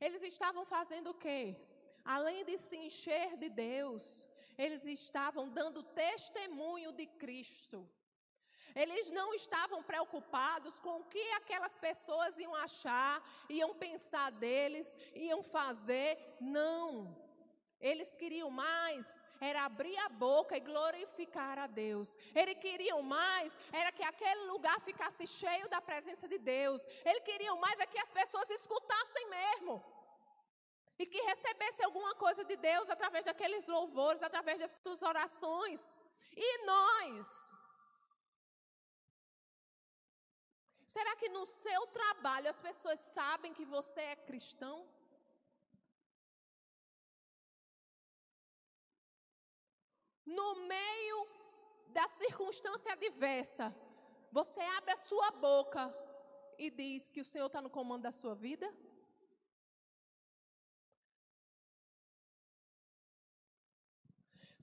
Eles 0.00 0.22
estavam 0.22 0.64
fazendo 0.64 1.10
o 1.10 1.18
quê? 1.24 1.54
além 2.16 2.42
de 2.46 2.56
se 2.56 2.76
encher 2.76 3.36
de 3.36 3.50
Deus, 3.50 4.02
eles 4.56 4.82
estavam 4.86 5.50
dando 5.50 5.82
testemunho 5.82 6.90
de 6.90 7.06
Cristo. 7.06 7.86
Eles 8.74 9.10
não 9.10 9.34
estavam 9.34 9.82
preocupados 9.82 10.80
com 10.80 11.00
o 11.00 11.04
que 11.04 11.26
aquelas 11.32 11.76
pessoas 11.76 12.38
iam 12.38 12.54
achar, 12.54 13.22
iam 13.50 13.74
pensar 13.74 14.32
deles, 14.32 14.96
iam 15.14 15.42
fazer. 15.42 16.18
Não. 16.40 17.14
Eles 17.78 18.14
queriam 18.14 18.48
mais 18.48 19.22
era 19.40 19.64
abrir 19.64 19.96
a 19.98 20.08
boca 20.08 20.56
e 20.56 20.60
glorificar 20.60 21.58
a 21.58 21.66
Deus. 21.66 22.16
Eles 22.34 22.58
queriam 22.58 23.02
mais 23.02 23.56
era 23.72 23.90
que 23.92 24.02
aquele 24.02 24.44
lugar 24.52 24.80
ficasse 24.80 25.26
cheio 25.26 25.68
da 25.68 25.80
presença 25.80 26.28
de 26.28 26.38
Deus. 26.38 26.86
Eles 27.04 27.22
queriam 27.22 27.56
mais 27.58 27.78
é 27.80 27.86
que 27.86 27.98
as 27.98 28.10
pessoas 28.10 28.48
escutassem 28.50 29.28
mesmo. 29.28 29.82
E 30.98 31.06
que 31.06 31.20
recebesse 31.22 31.82
alguma 31.82 32.14
coisa 32.14 32.44
de 32.44 32.56
Deus 32.56 32.88
através 32.88 33.24
daqueles 33.24 33.66
louvores, 33.66 34.22
através 34.22 34.60
das 34.60 34.72
suas 34.72 35.02
orações. 35.02 36.00
E 36.36 36.64
nós, 36.64 37.52
Será 40.94 41.16
que 41.16 41.28
no 41.28 41.44
seu 41.44 41.86
trabalho 41.88 42.48
as 42.48 42.60
pessoas 42.60 43.00
sabem 43.00 43.52
que 43.52 43.64
você 43.64 44.00
é 44.00 44.16
cristão? 44.28 44.88
No 50.38 50.48
meio 50.74 51.18
da 51.96 52.06
circunstância 52.20 52.92
adversa, 52.92 53.66
você 54.38 54.60
abre 54.78 54.92
a 54.92 55.02
sua 55.08 55.30
boca 55.48 55.82
e 56.58 56.70
diz 56.70 57.10
que 57.12 57.20
o 57.20 57.28
Senhor 57.32 57.46
está 57.46 57.60
no 57.62 57.70
comando 57.70 58.02
da 58.02 58.12
sua 58.12 58.34
vida? 58.34 58.68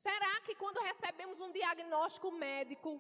Será 0.05 0.33
que 0.45 0.55
quando 0.55 0.85
recebemos 0.89 1.39
um 1.39 1.51
diagnóstico 1.51 2.31
médico 2.31 2.99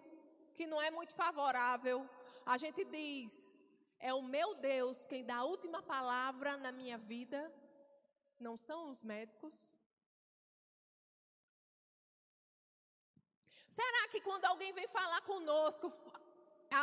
que 0.53 0.67
não 0.71 0.79
é 0.87 0.91
muito 0.91 1.13
favorável, 1.15 1.97
a 2.45 2.57
gente 2.63 2.83
diz: 2.85 3.57
é 3.99 4.13
o 4.13 4.21
meu 4.21 4.49
Deus 4.55 5.07
quem 5.07 5.23
dá 5.25 5.37
a 5.37 5.49
última 5.53 5.81
palavra 5.81 6.57
na 6.57 6.71
minha 6.71 6.97
vida, 6.97 7.39
não 8.39 8.55
são 8.55 8.89
os 8.91 9.01
médicos. 9.03 9.55
Será 13.77 14.01
que 14.11 14.19
quando 14.27 14.45
alguém 14.45 14.71
vem 14.77 14.87
falar 14.87 15.21
conosco, 15.21 15.87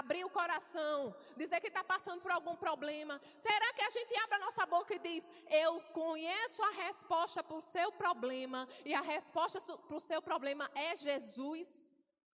abrir 0.01 0.25
o 0.25 0.31
coração, 0.39 1.15
dizer 1.37 1.61
que 1.61 1.71
está 1.73 1.83
passando 1.85 2.23
por 2.25 2.31
algum 2.31 2.57
problema, 2.57 3.21
será 3.37 3.69
que 3.75 3.83
a 3.83 3.91
gente 3.97 4.17
abre 4.23 4.37
a 4.37 4.45
nossa 4.47 4.65
boca 4.75 4.95
e 4.95 5.05
diz: 5.09 5.29
Eu 5.65 5.73
conheço 6.03 6.63
a 6.63 6.71
resposta 6.87 7.43
para 7.43 7.59
o 7.61 7.67
seu 7.75 7.89
problema, 7.93 8.61
e 8.87 8.95
a 8.95 9.03
resposta 9.03 9.61
para 9.89 9.97
o 9.97 10.07
seu 10.11 10.21
problema 10.23 10.71
é 10.75 10.97
Jesus? 10.97 11.93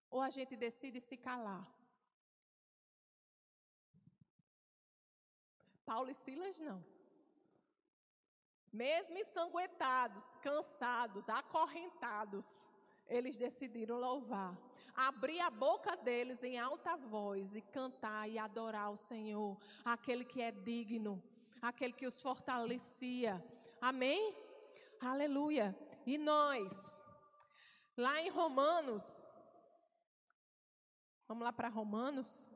Ou 0.09 0.21
a 0.21 0.29
gente 0.29 0.55
decide 0.55 1.01
se 1.01 1.17
calar? 1.17 1.65
Paulo 5.85 6.09
e 6.09 6.13
Silas 6.23 6.57
não. 6.59 6.79
Mesmo 8.71 9.17
ensanguentados, 9.17 10.23
cansados, 10.47 11.27
acorrentados, 11.27 12.47
eles 13.07 13.37
decidiram 13.37 13.99
louvar. 13.99 14.57
Abrir 14.95 15.39
a 15.41 15.49
boca 15.49 15.95
deles 15.97 16.41
em 16.43 16.57
alta 16.57 16.95
voz 16.95 17.53
e 17.53 17.61
cantar 17.61 18.29
e 18.29 18.39
adorar 18.39 18.91
o 18.91 18.95
Senhor, 18.95 19.57
aquele 19.83 20.23
que 20.23 20.41
é 20.41 20.51
digno, 20.51 21.21
aquele 21.61 21.91
que 21.93 22.07
os 22.07 22.21
fortalecia. 22.21 23.43
Amém? 23.81 24.33
Aleluia. 25.01 25.77
E 26.05 26.17
nós, 26.17 27.01
lá 27.97 28.21
em 28.21 28.29
Romanos, 28.29 29.25
vamos 31.27 31.43
lá 31.43 31.51
para 31.51 31.67
Romanos. 31.67 32.49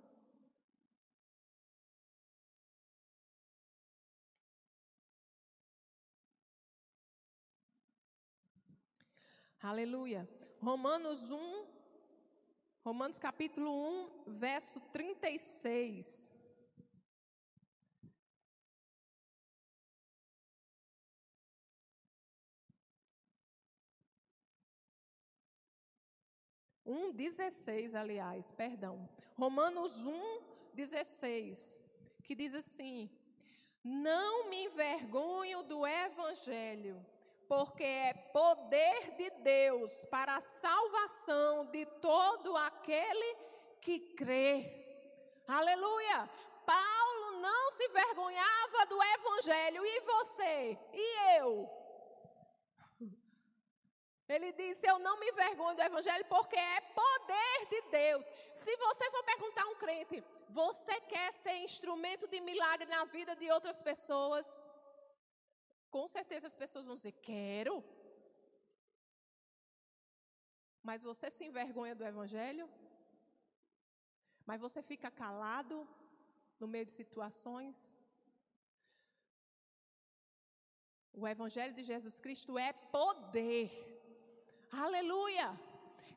Aleluia. 9.61 10.38
Romanos 10.61 11.31
1, 11.31 11.65
Romanos 12.83 13.17
capítulo 13.17 13.71
1, 13.71 14.23
verso 14.27 14.81
36. 14.91 16.29
Um 26.85 27.13
16, 27.13 27.95
aliás, 27.95 28.51
perdão. 28.51 29.07
Romanos 29.37 30.05
1, 30.05 30.41
16, 30.73 31.81
que 32.25 32.35
diz 32.35 32.53
assim: 32.53 33.09
Não 33.81 34.49
me 34.49 34.65
envergonho 34.65 35.63
do 35.63 35.87
evangelho 35.87 36.99
porque 37.49 37.83
é 37.83 38.13
poder 38.31 39.15
de 39.17 39.29
Deus 39.41 40.05
para 40.05 40.35
a 40.35 40.41
salvação 40.41 41.65
de 41.65 41.83
todo 41.99 42.55
aquele 42.55 43.35
que 43.81 43.99
crê. 44.13 44.53
Aleluia! 45.47 46.29
Paulo 46.63 47.41
não 47.41 47.71
se 47.71 47.87
vergonhava 47.87 48.85
do 48.85 49.01
evangelho, 49.01 49.83
e 49.83 49.99
você? 50.01 50.77
E 50.93 51.37
eu? 51.39 51.67
Ele 54.27 54.51
disse: 54.51 54.87
Eu 54.87 54.99
não 54.99 55.19
me 55.19 55.31
vergonho 55.31 55.75
do 55.75 55.81
Evangelho 55.81 56.23
porque 56.25 56.55
é 56.55 56.81
poder 56.81 57.65
de 57.67 57.81
Deus. 57.89 58.23
Se 58.57 58.77
você 58.77 59.09
for 59.09 59.23
perguntar 59.23 59.63
a 59.63 59.69
um 59.69 59.75
crente, 59.75 60.23
você 60.49 61.01
quer 61.01 61.33
ser 61.33 61.55
instrumento 61.63 62.27
de 62.27 62.39
milagre 62.39 62.87
na 62.87 63.05
vida 63.05 63.35
de 63.35 63.49
outras 63.49 63.81
pessoas? 63.81 64.68
Com 65.95 66.07
certeza 66.07 66.47
as 66.47 66.57
pessoas 66.61 66.85
vão 66.85 66.95
dizer: 66.99 67.13
quero. 67.29 67.75
Mas 70.89 71.01
você 71.09 71.29
se 71.29 71.43
envergonha 71.49 71.95
do 71.95 72.05
Evangelho? 72.11 72.67
Mas 74.49 74.61
você 74.65 74.81
fica 74.81 75.09
calado 75.23 75.87
no 76.59 76.67
meio 76.67 76.85
de 76.85 76.93
situações? 77.01 77.77
O 81.13 81.27
Evangelho 81.27 81.73
de 81.73 81.83
Jesus 81.83 82.19
Cristo 82.19 82.57
é 82.57 82.71
poder. 82.97 83.65
Aleluia! 84.71 85.47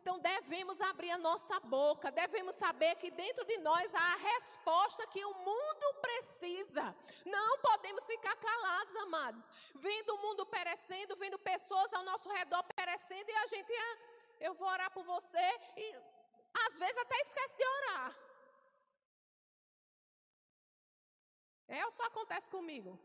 Então 0.02 0.18
devemos 0.18 0.80
abrir 0.80 1.12
a 1.12 1.18
nossa 1.26 1.60
boca, 1.60 2.10
devemos 2.10 2.56
saber 2.56 2.96
que 2.96 3.08
dentro 3.08 3.44
de 3.44 3.56
nós 3.58 3.94
há 3.94 4.06
a 4.14 4.16
resposta 4.16 5.06
que 5.06 5.24
o 5.24 5.34
mundo 5.48 5.86
precisa. 6.00 6.84
Não 7.24 7.58
podemos 7.58 8.04
ficar 8.04 8.34
calados, 8.34 8.96
amados. 8.96 9.44
Vendo 9.76 10.16
o 10.16 10.22
mundo 10.24 10.44
perecendo, 10.44 11.14
vendo 11.14 11.38
pessoas 11.38 11.92
ao 11.94 12.02
nosso 12.02 12.28
redor 12.30 12.64
perecendo 12.74 13.30
e 13.30 13.36
a 13.44 13.46
gente, 13.46 13.72
ah, 13.72 13.98
eu 14.40 14.54
vou 14.54 14.66
orar 14.66 14.90
por 14.90 15.04
você 15.04 15.48
e 15.76 15.94
às 16.66 16.76
vezes 16.80 16.98
até 16.98 17.20
esquece 17.20 17.56
de 17.56 17.64
orar. 17.64 18.16
É 21.68 21.84
ou 21.86 21.92
só 21.92 22.04
acontece 22.06 22.50
comigo? 22.50 22.98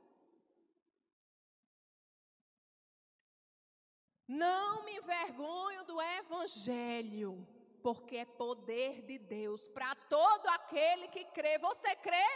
Não 4.28 4.84
me 4.84 4.98
envergonho 4.98 5.86
do 5.86 6.02
Evangelho, 6.02 7.48
porque 7.82 8.18
é 8.18 8.26
poder 8.26 9.02
de 9.04 9.18
Deus 9.18 9.68
para 9.70 9.96
todo 10.10 10.48
aquele 10.48 11.08
que 11.08 11.24
crê. 11.26 11.58
Você 11.60 11.96
crê? 11.96 12.28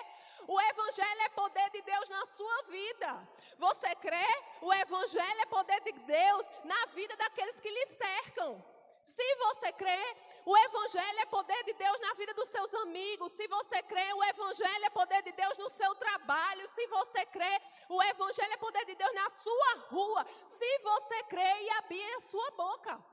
O 0.48 0.60
Evangelho 0.60 1.22
é 1.22 1.30
poder 1.30 1.70
de 1.72 1.82
Deus 1.82 2.08
na 2.08 2.26
sua 2.26 2.64
vida. 2.64 3.28
Você 3.58 3.94
crê? 3.96 4.26
O 4.62 4.74
Evangelho 4.74 5.42
é 5.42 5.46
poder 5.48 5.82
de 5.82 5.92
Deus 5.92 6.50
na 6.64 6.86
vida 6.94 7.16
daqueles 7.18 7.60
que 7.60 7.70
lhe 7.70 7.86
cercam. 7.88 8.64
Se 9.02 9.36
você 9.36 9.74
crê, 9.74 10.16
o 10.46 10.58
Evangelho 10.58 11.20
é 11.20 11.26
poder 11.26 11.64
de 11.64 11.74
Deus 11.74 12.00
na 12.02 12.14
vida 12.14 12.34
dos 12.34 12.50
seus 12.50 12.74
amigos. 12.76 13.32
Se 13.32 13.48
você 13.48 13.82
crê, 13.84 14.14
o 14.14 14.24
Evangelho 14.24 14.86
é 14.86 14.90
poder 14.90 15.22
de 15.24 15.32
Deus 15.32 15.58
no 15.58 15.70
seu 15.70 15.94
trabalho. 15.96 16.68
Se 16.70 16.86
você 16.88 17.26
crê, 17.26 17.62
o 17.90 18.02
Evangelho 18.04 18.54
é 18.54 18.58
poder 18.58 18.86
de 18.86 18.96
Deus 18.96 19.14
na 19.14 19.30
sua 19.30 19.74
rua. 19.90 20.26
Se 20.46 20.80
você 20.80 21.24
crê 21.24 21.64
e 21.64 21.70
abrir 21.72 22.14
a 22.16 22.22
sua 22.22 22.52
boca. 22.52 23.04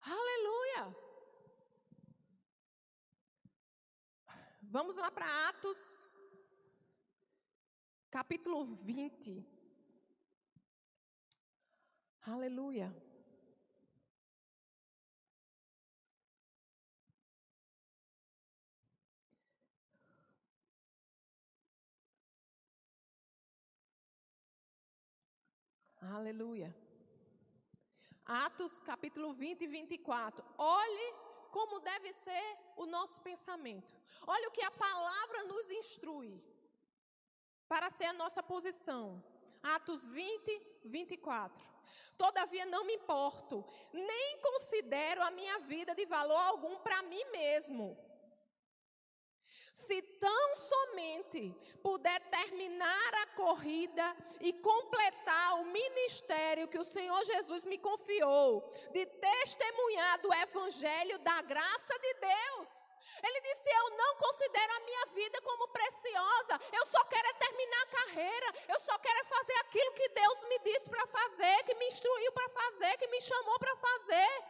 Aleluia. 0.00 0.96
Vamos 4.62 4.96
lá 4.96 5.10
para 5.10 5.48
Atos, 5.48 6.18
capítulo 8.10 8.64
20. 8.64 9.46
Aleluia. 12.22 13.11
Aleluia. 26.10 26.74
Atos 28.26 28.80
capítulo 28.80 29.32
20 29.32 29.62
e 29.62 29.66
24. 29.68 30.44
Olhe 30.58 31.14
como 31.50 31.78
deve 31.78 32.12
ser 32.12 32.58
o 32.76 32.86
nosso 32.86 33.20
pensamento. 33.20 33.94
Olha 34.26 34.48
o 34.48 34.50
que 34.50 34.64
a 34.64 34.70
palavra 34.70 35.44
nos 35.44 35.70
instrui 35.70 36.42
para 37.68 37.88
ser 37.88 38.06
a 38.06 38.12
nossa 38.12 38.42
posição. 38.42 39.22
Atos 39.62 40.08
20, 40.08 40.80
24. 40.84 41.62
Todavia 42.18 42.66
não 42.66 42.84
me 42.84 42.94
importo, 42.94 43.64
nem 43.92 44.38
considero 44.40 45.22
a 45.22 45.30
minha 45.30 45.60
vida 45.60 45.94
de 45.94 46.04
valor 46.04 46.36
algum 46.36 46.78
para 46.80 47.02
mim 47.02 47.24
mesmo. 47.30 47.96
Se 49.72 50.02
tão 50.02 50.54
somente 50.54 51.56
puder 51.82 52.20
terminar 52.28 53.14
a 53.22 53.26
corrida 53.28 54.14
e 54.40 54.52
completar 54.52 55.60
o 55.60 55.64
ministério 55.64 56.68
que 56.68 56.78
o 56.78 56.84
Senhor 56.84 57.24
Jesus 57.24 57.64
me 57.64 57.78
confiou, 57.78 58.70
de 58.92 59.06
testemunhar 59.06 60.20
do 60.20 60.32
Evangelho 60.34 61.18
da 61.20 61.40
graça 61.40 61.98
de 61.98 62.14
Deus. 62.14 62.92
Ele 63.22 63.40
disse: 63.40 63.70
Eu 63.70 63.90
não 63.96 64.16
considero 64.16 64.72
a 64.74 64.80
minha 64.80 65.06
vida 65.06 65.40
como 65.40 65.68
preciosa. 65.68 66.60
Eu 66.72 66.84
só 66.86 67.02
quero 67.04 67.28
é 67.28 67.32
terminar 67.34 67.82
a 67.82 67.86
carreira. 67.86 68.54
Eu 68.68 68.80
só 68.80 68.98
quero 68.98 69.20
é 69.20 69.24
fazer 69.24 69.54
aquilo 69.60 69.92
que 69.92 70.08
Deus 70.10 70.44
me 70.44 70.58
disse 70.58 70.90
para 70.90 71.06
fazer, 71.06 71.64
que 71.64 71.74
me 71.76 71.86
instruiu 71.86 72.32
para 72.32 72.48
fazer, 72.48 72.98
que 72.98 73.06
me 73.06 73.20
chamou 73.20 73.58
para 73.58 73.76
fazer. 73.76 74.44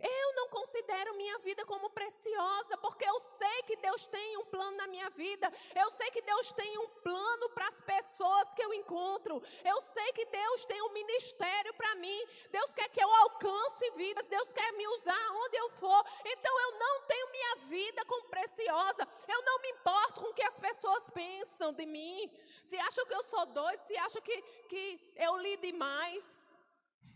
Eu 0.00 0.34
não 0.34 0.48
considero 0.48 1.16
minha 1.16 1.38
vida 1.38 1.64
como 1.64 1.90
preciosa, 1.90 2.76
porque 2.78 3.04
eu 3.04 3.18
sei 3.20 3.62
que 3.64 3.76
Deus 3.76 4.06
tem 4.06 4.36
um 4.36 4.44
plano 4.44 4.76
na 4.76 4.86
minha 4.86 5.10
vida. 5.10 5.52
Eu 5.74 5.90
sei 5.90 6.10
que 6.10 6.22
Deus 6.22 6.52
tem 6.52 6.78
um 6.78 6.88
plano 7.02 7.50
para 7.50 7.68
as 7.68 7.80
pessoas 7.80 8.54
que 8.54 8.62
eu 8.62 8.72
encontro. 8.74 9.42
Eu 9.64 9.80
sei 9.80 10.12
que 10.12 10.24
Deus 10.26 10.64
tem 10.64 10.80
um 10.82 10.92
ministério 10.92 11.74
para 11.74 11.94
mim. 11.96 12.20
Deus 12.50 12.72
quer 12.72 12.88
que 12.88 13.02
eu 13.02 13.12
alcance 13.14 13.90
vidas. 13.92 14.26
Deus 14.26 14.52
quer 14.52 14.72
me 14.72 14.86
usar 14.88 15.30
onde 15.32 15.56
eu 15.56 15.70
for. 15.70 16.04
Então 16.24 16.60
eu 16.60 16.78
não 16.78 17.02
tenho 17.02 17.30
minha 17.30 17.56
vida 17.68 18.04
como 18.04 18.28
preciosa. 18.28 19.06
Eu 19.26 19.42
não 19.42 19.60
me 19.60 19.70
importo 19.70 20.20
com 20.20 20.30
o 20.30 20.34
que 20.34 20.42
as 20.42 20.58
pessoas 20.58 21.10
pensam 21.10 21.72
de 21.72 21.86
mim. 21.86 22.30
Se 22.64 22.76
acham 22.78 23.06
que 23.06 23.14
eu 23.14 23.22
sou 23.22 23.46
doido, 23.46 23.80
se 23.80 23.96
acham 23.96 24.22
que, 24.22 24.42
que 24.68 25.12
eu 25.16 25.36
li 25.38 25.56
demais. 25.56 26.47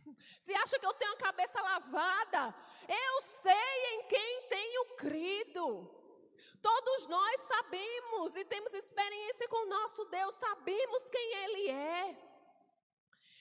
Se 0.40 0.54
acha 0.54 0.78
que 0.78 0.86
eu 0.86 0.94
tenho 0.94 1.12
a 1.12 1.16
cabeça 1.16 1.60
lavada, 1.60 2.54
eu 2.88 3.22
sei 3.22 3.94
em 3.94 4.02
quem 4.08 4.42
tenho 4.48 4.84
crido. 4.96 6.02
Todos 6.60 7.06
nós 7.08 7.40
sabemos 7.42 8.36
e 8.36 8.44
temos 8.44 8.72
experiência 8.72 9.48
com 9.48 9.66
o 9.66 9.68
nosso 9.68 10.04
Deus, 10.04 10.34
sabemos 10.36 11.08
quem 11.08 11.34
Ele 11.44 11.70
é. 11.70 12.32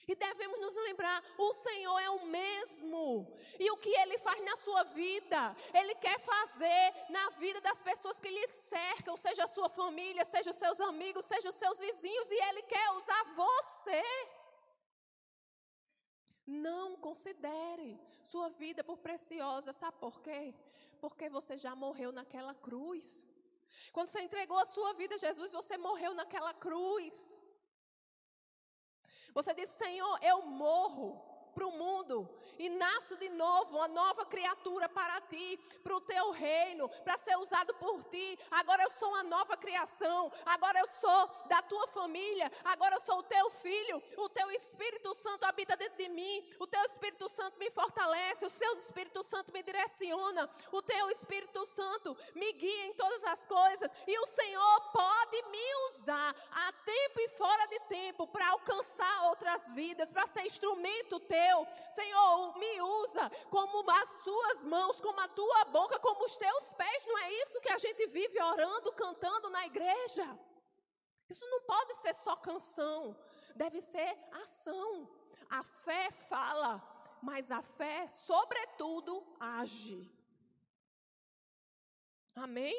E 0.08 0.16
devemos 0.16 0.60
nos 0.60 0.76
lembrar: 0.76 1.24
o 1.38 1.54
Senhor 1.54 2.00
é 2.00 2.10
o 2.10 2.26
mesmo. 2.26 3.32
E 3.60 3.70
o 3.70 3.78
que 3.78 3.90
Ele 3.90 4.18
faz 4.18 4.44
na 4.44 4.56
sua 4.56 4.84
vida, 4.84 5.56
Ele 5.74 5.94
quer 5.96 6.20
fazer 6.20 6.94
na 7.10 7.30
vida 7.32 7.62
das 7.62 7.80
pessoas 7.82 8.20
que 8.20 8.30
lhe 8.30 8.48
cercam, 8.48 9.16
seja 9.16 9.44
a 9.44 9.48
sua 9.48 9.70
família, 9.70 10.26
seja 10.26 10.50
os 10.50 10.58
seus 10.58 10.82
amigos, 10.82 11.26
seja 11.26 11.50
os 11.50 11.56
seus 11.56 11.78
vizinhos, 11.78 12.32
e 12.32 12.44
Ele 12.50 12.64
quer 12.64 12.92
usar 12.94 13.24
você. 13.36 14.04
Não 16.52 16.98
considere 16.98 17.98
sua 18.22 18.50
vida 18.50 18.84
por 18.84 18.98
preciosa, 18.98 19.72
sabe 19.72 19.98
por 20.00 20.22
quê? 20.22 20.54
Porque 21.00 21.30
você 21.30 21.58
já 21.58 21.74
morreu 21.76 22.12
naquela 22.12 22.54
cruz. 22.54 23.26
Quando 23.94 24.10
você 24.10 24.22
entregou 24.22 24.58
a 24.58 24.66
sua 24.66 24.92
vida 24.94 25.16
a 25.16 25.18
Jesus, 25.18 25.52
você 25.52 25.78
morreu 25.78 26.14
naquela 26.14 26.54
cruz. 26.54 27.38
Você 29.34 29.54
disse: 29.54 29.78
Senhor, 29.78 30.20
eu 30.22 30.42
morro 30.42 31.31
para 31.54 31.66
o 31.66 31.72
mundo. 31.72 32.30
E 32.58 32.70
nasço 32.70 33.16
de 33.18 33.30
novo, 33.30 33.78
uma 33.78 33.88
nova 33.88 34.26
criatura 34.26 34.88
para 34.88 35.20
ti, 35.22 35.60
para 35.84 35.96
o 35.96 36.02
teu 36.02 36.32
reino, 36.32 36.88
para 37.04 37.18
ser 37.18 37.36
usado 37.38 37.74
por 37.76 38.04
ti. 38.06 38.38
Agora 38.52 38.84
eu 38.84 38.92
sou 38.92 39.10
uma 39.10 39.24
nova 39.24 39.58
criação, 39.58 40.32
agora 40.46 40.80
eu 40.80 40.92
sou 40.92 41.30
da 41.48 41.62
tua 41.64 41.88
família, 41.88 42.52
agora 42.64 42.96
eu 42.96 43.02
sou 43.02 43.18
o 43.20 43.24
teu 43.24 43.50
filho. 43.50 44.02
O 44.18 44.30
teu 44.30 44.52
Espírito 44.52 45.14
Santo 45.16 45.46
habita 45.46 45.76
dentro 45.76 45.98
de 45.98 46.10
mim, 46.10 46.48
o 46.60 46.68
teu 46.68 46.84
Espírito 46.84 47.28
Santo 47.30 47.58
me 47.58 47.72
fortalece, 47.72 48.46
o 48.46 48.50
seu 48.50 48.78
Espírito 48.78 49.24
Santo 49.24 49.52
me 49.52 49.64
direciona, 49.64 50.50
o 50.72 50.82
teu 50.82 51.10
Espírito 51.10 51.66
Santo 51.66 52.16
me 52.36 52.54
guia 52.54 52.86
em 52.86 52.94
todas 52.94 53.24
as 53.24 53.46
coisas, 53.46 53.92
e 54.08 54.20
o 54.20 54.26
Senhor 54.28 54.92
pode 54.92 55.42
me 55.50 55.76
usar 55.90 56.36
a 56.52 56.72
tempo 56.86 57.20
e 57.20 57.30
fora 57.30 57.66
de 57.68 57.80
tempo 57.82 58.28
para 58.28 58.50
alcançar 58.50 59.30
outras 59.30 59.70
vidas, 59.70 60.12
para 60.12 60.28
ser 60.28 60.46
instrumento 60.46 61.20
teu 61.20 61.41
Senhor, 61.92 62.58
me 62.58 62.82
usa 62.82 63.30
como 63.50 63.90
as 63.92 64.10
suas 64.24 64.64
mãos, 64.64 65.00
como 65.00 65.20
a 65.20 65.28
tua 65.28 65.66
boca, 65.66 66.00
como 66.00 66.26
os 66.26 66.36
teus 66.38 66.72
pés. 66.74 67.06
Não 67.06 67.18
é 67.18 67.34
isso 67.44 67.62
que 67.62 67.72
a 67.72 67.78
gente 67.78 68.08
vive 68.08 68.42
orando, 68.42 68.94
cantando 68.94 69.50
na 69.50 69.66
igreja? 69.66 70.28
Isso 71.30 71.46
não 71.48 71.62
pode 71.62 71.94
ser 71.96 72.14
só 72.14 72.36
canção, 72.36 73.18
deve 73.56 73.82
ser 73.82 74.18
ação. 74.44 75.10
A 75.50 75.64
fé 75.64 76.12
fala, 76.12 76.72
mas 77.22 77.52
a 77.52 77.62
fé, 77.62 78.08
sobretudo, 78.08 79.14
age. 79.40 80.12
Amém? 82.36 82.76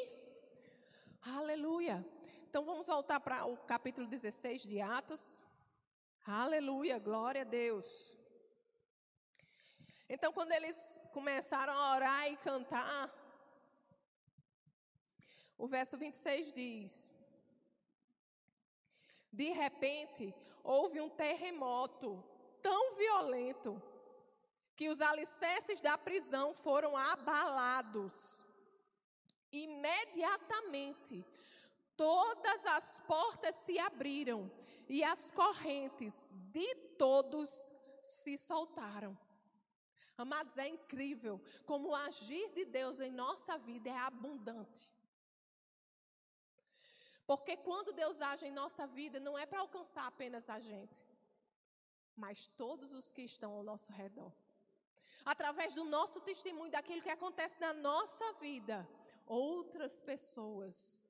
Aleluia. 1.23 2.05
Então 2.49 2.65
vamos 2.65 2.87
voltar 2.87 3.21
para 3.21 3.47
o 3.47 3.57
capítulo 3.57 4.07
16 4.07 4.63
de 4.63 4.81
Atos. 4.81 5.41
Aleluia, 6.27 6.99
glória 6.99 7.43
a 7.43 7.45
Deus. 7.45 8.19
Então, 10.15 10.31
quando 10.31 10.53
eles 10.53 11.01
começaram 11.11 11.73
a 11.73 11.95
orar 11.95 12.31
e 12.31 12.37
cantar, 12.37 13.11
o 15.57 15.67
verso 15.67 15.97
26 15.97 16.53
diz: 16.53 17.11
De 19.33 19.49
repente, 19.53 20.35
houve 20.63 21.01
um 21.01 21.09
terremoto 21.09 22.23
tão 22.61 22.95
violento 22.95 23.83
que 24.77 24.91
os 24.91 25.01
alicerces 25.01 25.81
da 25.81 25.97
prisão 25.97 26.53
foram 26.53 26.95
abalados. 26.95 28.45
Imediatamente, 29.51 31.25
todas 31.97 32.67
as 32.67 33.01
portas 33.01 33.57
se 33.57 33.79
abriram 33.79 34.53
e 34.91 35.03
as 35.03 35.31
correntes 35.31 36.31
de 36.53 36.75
todos 36.99 37.49
se 38.03 38.37
soltaram. 38.37 39.17
Amados, 40.17 40.59
é 40.59 40.69
incrível 40.69 41.41
como 41.65 41.89
o 41.89 41.95
agir 41.95 42.51
de 42.51 42.65
Deus 42.65 43.01
em 43.01 43.11
nossa 43.11 43.57
vida 43.59 43.89
é 43.91 43.97
abundante. 43.97 44.91
Porque 47.27 47.57
quando 47.57 47.93
Deus 47.93 48.21
age 48.21 48.47
em 48.47 48.51
nossa 48.51 48.87
vida, 48.87 49.19
não 49.19 49.39
é 49.39 49.47
para 49.47 49.61
alcançar 49.61 50.07
apenas 50.07 50.51
a 50.51 50.59
gente, 50.61 50.99
mas 52.17 52.47
todos 52.57 52.93
os 52.93 53.11
que 53.11 53.23
estão 53.23 53.53
ao 53.53 53.63
nosso 53.63 53.91
redor. 53.93 54.33
Através 55.25 55.75
do 55.75 55.85
nosso 55.85 56.21
testemunho, 56.21 56.71
daquilo 56.71 57.01
que 57.01 57.09
acontece 57.09 57.59
na 57.61 57.73
nossa 57.73 58.33
vida, 58.35 58.87
outras 59.25 60.01
pessoas 60.01 61.07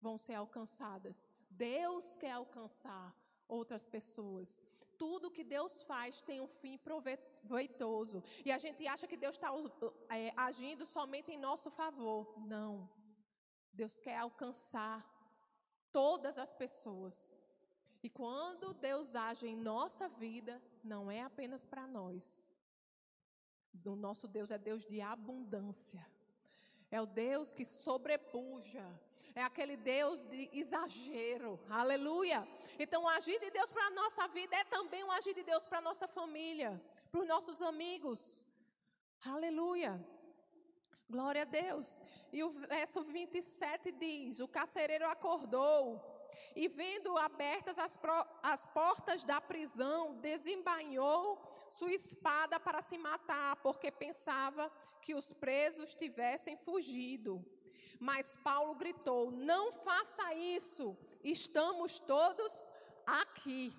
vão 0.00 0.18
ser 0.18 0.34
alcançadas. 0.34 1.26
Deus 1.48 2.16
quer 2.16 2.32
alcançar 2.32 3.14
outras 3.46 3.86
pessoas. 3.86 4.60
Tudo 4.98 5.30
que 5.30 5.44
Deus 5.44 5.82
faz 5.84 6.20
tem 6.20 6.40
um 6.40 6.48
fim 6.48 6.76
proveitoso. 6.76 8.22
E 8.44 8.50
a 8.50 8.58
gente 8.58 8.86
acha 8.86 9.06
que 9.06 9.16
Deus 9.16 9.36
está 9.36 9.50
é, 10.10 10.32
agindo 10.36 10.84
somente 10.84 11.30
em 11.30 11.38
nosso 11.38 11.70
favor. 11.70 12.34
Não. 12.46 12.90
Deus 13.72 13.98
quer 14.00 14.18
alcançar 14.18 14.98
todas 15.92 16.36
as 16.36 16.52
pessoas. 16.52 17.34
E 18.02 18.10
quando 18.10 18.74
Deus 18.74 19.14
age 19.14 19.46
em 19.46 19.56
nossa 19.56 20.08
vida, 20.08 20.60
não 20.82 21.10
é 21.10 21.22
apenas 21.22 21.64
para 21.64 21.86
nós. 21.86 22.52
O 23.84 23.96
nosso 23.96 24.26
Deus 24.26 24.50
é 24.50 24.58
Deus 24.58 24.84
de 24.84 25.00
abundância. 25.00 26.04
É 26.90 27.00
o 27.00 27.06
Deus 27.06 27.52
que 27.52 27.64
sobrepuja 27.64 28.84
é 29.38 29.42
aquele 29.44 29.76
Deus 29.76 30.26
de 30.26 30.50
exagero. 30.52 31.60
Aleluia. 31.70 32.46
Então, 32.76 33.04
o 33.04 33.08
agir 33.08 33.38
de 33.38 33.50
Deus 33.50 33.70
para 33.70 33.86
a 33.86 33.90
nossa 33.90 34.26
vida 34.28 34.56
é 34.56 34.64
também 34.64 35.04
um 35.04 35.12
agir 35.12 35.32
de 35.32 35.44
Deus 35.44 35.64
para 35.64 35.78
a 35.78 35.86
nossa 35.88 36.08
família, 36.08 36.70
para 37.10 37.20
os 37.20 37.28
nossos 37.28 37.62
amigos. 37.62 38.18
Aleluia. 39.24 39.92
Glória 41.08 41.42
a 41.42 41.44
Deus. 41.44 42.00
E 42.32 42.42
o 42.42 42.50
verso 42.50 43.02
27 43.04 43.92
diz: 43.92 44.40
O 44.40 44.48
carcereiro 44.48 45.06
acordou 45.06 45.80
e, 46.56 46.66
vendo 46.66 47.16
abertas 47.16 47.78
as, 47.78 47.96
pro, 47.96 48.26
as 48.42 48.66
portas 48.66 49.22
da 49.22 49.40
prisão, 49.40 50.16
desembainhou 50.16 51.40
sua 51.68 51.92
espada 51.92 52.58
para 52.58 52.82
se 52.82 52.98
matar, 52.98 53.54
porque 53.56 53.90
pensava 53.92 54.68
que 55.00 55.14
os 55.14 55.32
presos 55.32 55.94
tivessem 55.94 56.56
fugido. 56.56 57.44
Mas 57.98 58.36
Paulo 58.36 58.74
gritou: 58.74 59.30
Não 59.30 59.72
faça 59.72 60.34
isso, 60.34 60.96
estamos 61.22 61.98
todos 61.98 62.52
aqui. 63.06 63.74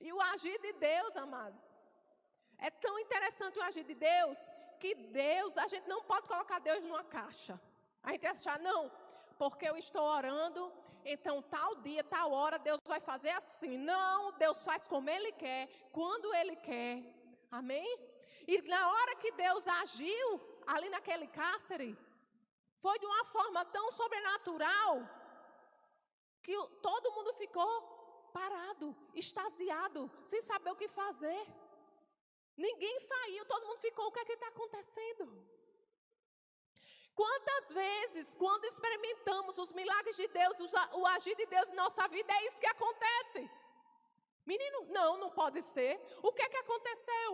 E 0.00 0.12
o 0.12 0.20
agir 0.20 0.58
de 0.60 0.72
Deus, 0.74 1.16
amados, 1.16 1.62
é 2.58 2.70
tão 2.70 2.98
interessante 2.98 3.58
o 3.58 3.62
agir 3.62 3.84
de 3.84 3.94
Deus 3.94 4.38
que 4.78 4.94
Deus, 4.94 5.56
a 5.56 5.66
gente 5.66 5.88
não 5.88 6.02
pode 6.02 6.28
colocar 6.28 6.58
Deus 6.58 6.82
numa 6.82 7.04
caixa. 7.04 7.60
A 8.02 8.12
gente 8.12 8.26
achar, 8.26 8.58
não, 8.58 8.90
porque 9.38 9.68
eu 9.68 9.76
estou 9.76 10.02
orando, 10.02 10.72
então 11.04 11.40
tal 11.42 11.76
dia, 11.76 12.04
tal 12.04 12.32
hora, 12.32 12.58
Deus 12.58 12.80
vai 12.86 13.00
fazer 13.00 13.30
assim. 13.30 13.78
Não, 13.78 14.32
Deus 14.32 14.62
faz 14.64 14.86
como 14.86 15.08
Ele 15.08 15.32
quer, 15.32 15.68
quando 15.92 16.34
Ele 16.34 16.56
quer. 16.56 17.02
Amém? 17.50 17.98
E 18.46 18.60
na 18.62 18.90
hora 18.90 19.16
que 19.16 19.32
Deus 19.32 19.66
agiu 19.66 20.40
ali 20.66 20.88
naquele 20.88 21.26
cárcere, 21.26 21.96
foi 22.84 22.98
de 22.98 23.06
uma 23.06 23.24
forma 23.24 23.64
tão 23.76 23.86
sobrenatural 23.92 24.92
que 26.42 26.56
todo 26.86 27.12
mundo 27.16 27.32
ficou 27.34 27.70
parado, 28.32 28.94
extasiado, 29.14 30.10
sem 30.30 30.40
saber 30.42 30.70
o 30.72 30.80
que 30.80 30.88
fazer. 30.88 31.42
Ninguém 32.56 33.00
saiu, 33.00 33.44
todo 33.52 33.66
mundo 33.66 33.80
ficou. 33.86 34.06
O 34.06 34.12
que 34.12 34.20
é 34.20 34.24
que 34.24 34.32
está 34.38 34.48
acontecendo? 34.48 35.24
Quantas 37.20 37.72
vezes, 37.72 38.34
quando 38.34 38.66
experimentamos 38.66 39.56
os 39.56 39.72
milagres 39.72 40.16
de 40.16 40.28
Deus, 40.28 40.56
o 41.00 41.06
agir 41.14 41.34
de 41.34 41.46
Deus 41.46 41.68
em 41.70 41.82
nossa 41.82 42.06
vida, 42.08 42.32
é 42.32 42.46
isso 42.46 42.60
que 42.60 42.66
acontece? 42.66 43.50
Menino, 44.44 44.80
não, 44.96 45.16
não 45.22 45.30
pode 45.30 45.62
ser. 45.62 45.92
O 46.22 46.32
que 46.32 46.42
é 46.42 46.48
que 46.48 46.58
aconteceu? 46.64 47.30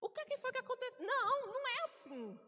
O 0.00 0.08
que, 0.08 0.20
é 0.20 0.24
que 0.24 0.38
foi 0.38 0.52
que 0.52 0.58
aconteceu? 0.58 1.04
Não, 1.04 1.46
não 1.52 1.66
é 1.74 1.84
assim. 1.84 2.40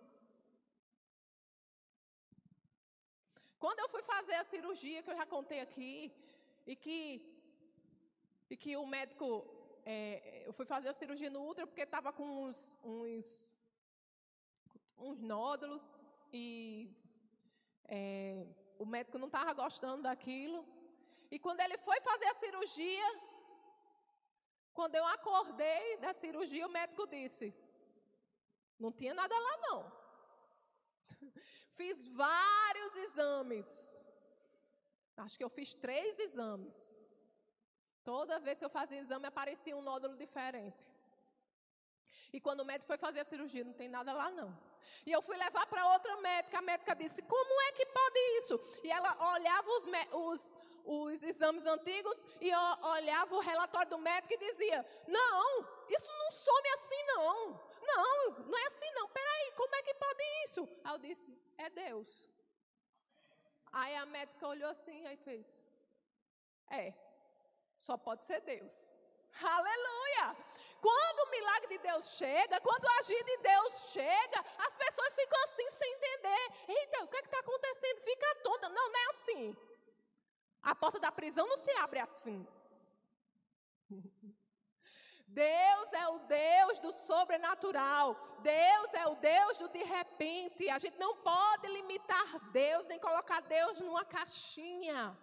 Quando 3.59 3.81
eu 3.81 3.89
fui 3.89 4.03
fazer 4.03 4.35
a 4.35 4.45
cirurgia, 4.45 5.03
que 5.03 5.11
eu 5.11 5.17
já 5.17 5.27
contei 5.27 5.61
aqui, 5.61 6.13
e 6.67 6.77
que, 6.77 6.99
e 8.51 8.57
que 8.57 8.77
o 8.77 8.87
médico, 8.87 9.27
é, 9.85 10.43
eu 10.47 10.53
fui 10.53 10.67
fazer 10.75 10.89
a 10.89 10.99
cirurgia 11.01 11.31
no 11.31 11.43
útero 11.51 11.67
porque 11.67 11.83
estava 11.83 12.13
com 12.13 12.27
uns, 12.45 12.59
uns, 12.85 13.27
uns 14.99 15.19
nódulos 15.21 15.85
e 16.33 16.91
é, 17.89 18.47
o 18.79 18.87
médico 18.87 19.19
não 19.19 19.27
estava 19.27 19.53
gostando 19.53 20.03
daquilo. 20.03 20.65
E 21.31 21.39
quando 21.39 21.61
ele 21.61 21.79
foi 21.79 22.01
fazer 22.01 22.27
a 22.27 22.35
cirurgia, 22.35 23.09
quando 24.73 24.95
eu 24.95 25.05
acordei 25.07 25.97
da 25.97 26.13
cirurgia, 26.13 26.67
o 26.67 26.71
médico 26.71 27.07
disse: 27.07 27.55
Não 28.79 28.93
tinha 28.93 29.15
nada 29.15 29.35
lá, 29.47 29.57
não. 29.67 29.79
Fiz 31.79 32.09
vários 32.09 32.93
exames. 33.07 33.69
Acho 35.25 35.37
que 35.39 35.45
eu 35.47 35.53
fiz 35.59 35.75
três 35.75 36.19
exames. 36.27 36.77
Toda 38.13 38.41
vez 38.47 38.59
que 38.59 38.65
eu 38.65 38.77
fazia 38.79 39.01
exame, 39.05 39.27
aparecia 39.27 39.77
um 39.77 39.83
nódulo 39.83 40.17
diferente. 40.17 40.85
E 42.33 42.41
quando 42.41 42.61
o 42.61 42.65
médico 42.71 42.91
foi 42.93 42.99
fazer 42.99 43.21
a 43.21 43.31
cirurgia, 43.31 43.65
não 43.65 43.73
tem 43.81 43.89
nada 43.89 44.13
lá 44.13 44.31
não. 44.31 44.51
E 45.07 45.13
eu 45.13 45.23
fui 45.23 45.37
levar 45.37 45.67
para 45.67 45.93
outra 45.95 46.17
médica, 46.29 46.59
a 46.59 46.63
médica 46.63 46.95
disse: 46.95 47.23
Como 47.23 47.61
é 47.69 47.73
que 47.73 47.87
pode 47.87 48.19
isso? 48.39 48.61
E 48.83 48.91
ela 48.91 49.11
olhava 49.35 49.69
os, 49.77 49.85
os, 50.13 50.55
os 50.85 51.23
exames 51.23 51.65
antigos 51.65 52.25
e 52.41 52.51
olhava 52.97 53.35
o 53.37 53.41
relatório 53.41 53.91
do 53.91 53.99
médico 53.99 54.35
e 54.35 54.39
dizia: 54.39 54.85
Não, 55.07 55.67
isso 55.89 56.11
não 56.19 56.31
some 56.31 56.69
assim 56.71 57.03
não. 57.15 57.69
Não, 57.93 58.31
não 58.51 58.59
é 58.59 58.67
assim 58.67 58.91
não. 58.99 59.09
Peraí, 59.09 59.53
como 59.61 59.75
é 59.75 59.83
que 59.83 59.95
pode 59.95 60.23
isso? 60.45 60.69
Aí 60.85 60.93
eu 60.95 60.99
disse: 60.99 61.29
É 61.57 61.71
Deus. 61.71 62.09
Aí 63.73 63.95
a 63.97 64.07
médica 64.07 64.47
olhou 64.47 64.71
assim 64.71 64.99
e 65.07 65.17
fez: 65.17 65.47
É, 66.71 66.95
só 67.81 67.97
pode 67.97 68.25
ser 68.25 68.41
Deus. 68.41 68.75
Aleluia! 69.41 70.37
Quando 70.81 71.19
o 71.21 71.31
milagre 71.31 71.69
de 71.69 71.79
Deus 71.79 72.05
chega, 72.17 72.61
quando 72.61 72.85
o 72.85 72.99
agir 72.99 73.23
de 73.25 73.37
Deus 73.39 73.73
chega, 73.93 74.45
as 74.67 74.75
pessoas 74.75 75.15
ficam 75.15 75.41
assim 75.45 75.71
sem 75.71 75.93
entender. 75.95 76.45
Eita, 76.69 77.05
o 77.05 77.09
que 77.09 77.17
é 77.17 77.21
está 77.21 77.39
acontecendo? 77.39 78.01
Fica 78.01 78.35
tonta. 78.43 78.69
Não, 78.69 78.89
não 78.91 79.01
é 79.01 79.07
assim. 79.11 79.57
A 80.63 80.75
porta 80.75 80.99
da 80.99 81.13
prisão 81.13 81.47
não 81.47 81.57
se 81.57 81.71
abre 81.73 82.01
assim. 82.01 82.47
Deus 85.39 85.93
é 85.93 86.09
o 86.09 86.19
Deus 86.19 86.79
do 86.81 86.93
sobrenatural. 86.93 88.17
Deus 88.41 88.95
é 88.95 89.07
o 89.07 89.15
Deus 89.15 89.57
do 89.59 89.69
de 89.69 89.85
repente. 89.85 90.69
A 90.69 90.79
gente 90.79 90.99
não 90.99 91.15
pode 91.17 91.69
limitar 91.69 92.29
Deus, 92.51 92.87
nem 92.87 92.99
colocar 92.99 93.41
Deus 93.43 93.81
numa 93.81 94.05
caixinha. 94.05 95.17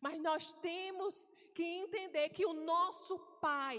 Mas 0.00 0.20
nós 0.20 0.52
temos 0.54 1.32
que 1.54 1.62
entender 1.62 2.30
que 2.30 2.44
o 2.44 2.52
nosso 2.52 3.18
Pai, 3.40 3.78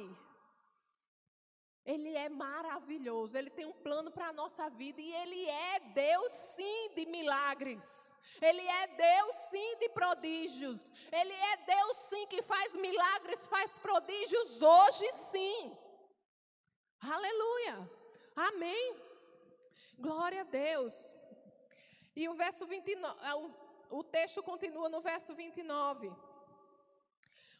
Ele 1.85 2.15
é 2.15 2.29
maravilhoso. 2.29 3.37
Ele 3.37 3.49
tem 3.49 3.65
um 3.65 3.73
plano 3.73 4.09
para 4.09 4.27
a 4.29 4.33
nossa 4.41 4.69
vida. 4.69 5.01
E 5.01 5.13
Ele 5.13 5.49
é 5.49 5.79
Deus, 5.79 6.31
sim, 6.31 6.91
de 6.95 7.05
milagres. 7.05 8.12
Ele 8.41 8.61
é 8.61 8.87
Deus 8.87 9.35
sim 9.49 9.77
de 9.77 9.89
prodígios. 9.89 10.91
Ele 11.11 11.33
é 11.33 11.57
Deus 11.57 11.97
sim 11.97 12.27
que 12.27 12.41
faz 12.41 12.75
milagres, 12.75 13.47
faz 13.47 13.77
prodígios 13.77 14.61
hoje 14.61 15.11
sim. 15.13 15.77
Aleluia. 16.99 17.89
Amém. 18.35 18.95
Glória 19.97 20.41
a 20.41 20.43
Deus. 20.43 21.13
E 22.15 22.27
o 22.27 22.33
verso 22.33 22.65
29, 22.65 23.19
é, 23.25 23.33
o 23.89 24.03
texto 24.03 24.43
continua 24.43 24.89
no 24.89 25.01
verso 25.01 25.33
29. 25.33 26.11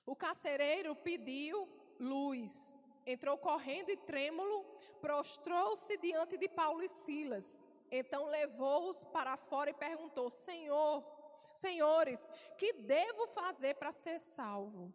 O 0.06 0.16
carcereiro 0.16 0.96
pediu 0.96 1.68
luz, 2.00 2.76
entrou 3.06 3.38
correndo 3.38 3.90
e 3.90 3.98
trêmulo, 3.98 4.66
prostrou-se 5.00 5.98
diante 5.98 6.38
de 6.38 6.50
Paulo 6.50 6.84
e 6.84 6.90
Silas. 6.90 7.63
Então 7.96 8.26
levou-os 8.26 9.04
para 9.04 9.38
fora 9.38 9.70
e 9.70 9.74
perguntou: 9.88 10.28
Senhor, 10.32 11.06
senhores, 11.54 12.28
que 12.58 12.74
devo 12.74 13.28
fazer 13.28 13.76
para 13.76 13.92
ser 13.92 14.20
salvo? 14.20 14.92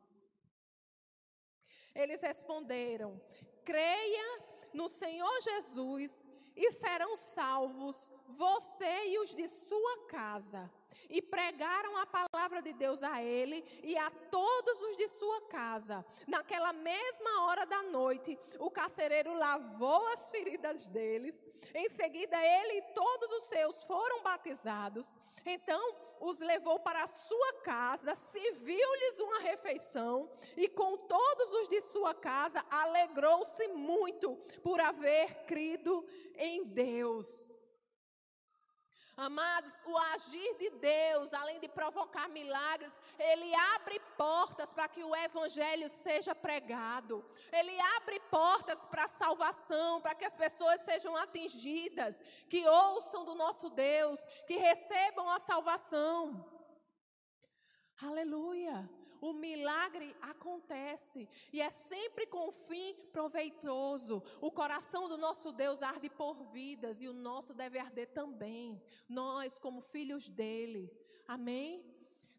Eles 1.94 2.20
responderam: 2.20 3.20
Creia 3.64 4.42
no 4.74 4.88
Senhor 4.88 5.40
Jesus 5.42 6.26
e 6.56 6.72
serão 6.72 7.16
salvos 7.16 8.10
você 8.26 9.06
e 9.10 9.18
os 9.20 9.32
de 9.32 9.46
sua 9.46 10.06
casa 10.08 10.68
e 11.08 11.22
pregaram 11.22 11.96
a 11.96 12.06
palavra 12.06 12.60
de 12.62 12.72
Deus 12.72 13.02
a 13.02 13.22
ele 13.22 13.64
e 13.82 13.96
a 13.96 14.10
todos 14.10 14.80
os 14.82 14.96
de 14.96 15.08
sua 15.08 15.42
casa. 15.42 16.04
Naquela 16.26 16.72
mesma 16.72 17.44
hora 17.44 17.64
da 17.64 17.82
noite, 17.84 18.38
o 18.58 18.70
carcereiro 18.70 19.34
lavou 19.34 20.06
as 20.08 20.28
feridas 20.28 20.88
deles. 20.88 21.46
Em 21.74 21.88
seguida, 21.88 22.36
ele 22.36 22.78
e 22.78 22.82
todos 22.94 23.30
os 23.32 23.44
seus 23.44 23.84
foram 23.84 24.22
batizados. 24.22 25.16
Então, 25.44 25.96
os 26.20 26.40
levou 26.40 26.80
para 26.80 27.04
a 27.04 27.06
sua 27.06 27.52
casa, 27.62 28.14
serviu-lhes 28.14 29.18
uma 29.20 29.38
refeição 29.40 30.30
e 30.56 30.68
com 30.68 30.96
todos 30.96 31.52
os 31.52 31.68
de 31.68 31.80
sua 31.80 32.14
casa 32.14 32.64
alegrou-se 32.70 33.68
muito 33.68 34.36
por 34.62 34.80
haver 34.80 35.44
crido 35.46 36.04
em 36.36 36.64
Deus. 36.64 37.48
Amados, 39.20 39.72
o 39.84 39.98
agir 40.14 40.56
de 40.58 40.70
Deus, 40.70 41.34
além 41.34 41.58
de 41.58 41.66
provocar 41.66 42.28
milagres, 42.28 43.00
ele 43.18 43.52
abre 43.74 43.98
portas 44.16 44.72
para 44.72 44.86
que 44.86 45.02
o 45.02 45.16
evangelho 45.16 45.88
seja 45.90 46.36
pregado. 46.36 47.24
Ele 47.50 47.80
abre 47.96 48.20
portas 48.30 48.84
para 48.84 49.06
a 49.06 49.08
salvação, 49.08 50.00
para 50.00 50.14
que 50.14 50.24
as 50.24 50.34
pessoas 50.34 50.82
sejam 50.82 51.16
atingidas, 51.16 52.22
que 52.48 52.64
ouçam 52.68 53.24
do 53.24 53.34
nosso 53.34 53.68
Deus, 53.70 54.24
que 54.46 54.56
recebam 54.56 55.28
a 55.28 55.40
salvação. 55.40 56.48
Aleluia 58.00 58.88
o 59.20 59.32
milagre 59.32 60.14
acontece 60.20 61.28
e 61.52 61.60
é 61.60 61.70
sempre 61.70 62.26
com 62.26 62.50
fim 62.50 62.94
proveitoso. 63.12 64.22
O 64.40 64.50
coração 64.50 65.08
do 65.08 65.16
nosso 65.16 65.52
Deus 65.52 65.82
arde 65.82 66.08
por 66.08 66.42
vidas 66.52 67.00
e 67.00 67.08
o 67.08 67.12
nosso 67.12 67.54
deve 67.54 67.78
arder 67.78 68.08
também. 68.08 68.80
Nós, 69.08 69.58
como 69.58 69.80
filhos 69.80 70.28
dele. 70.28 70.90
Amém? 71.26 71.84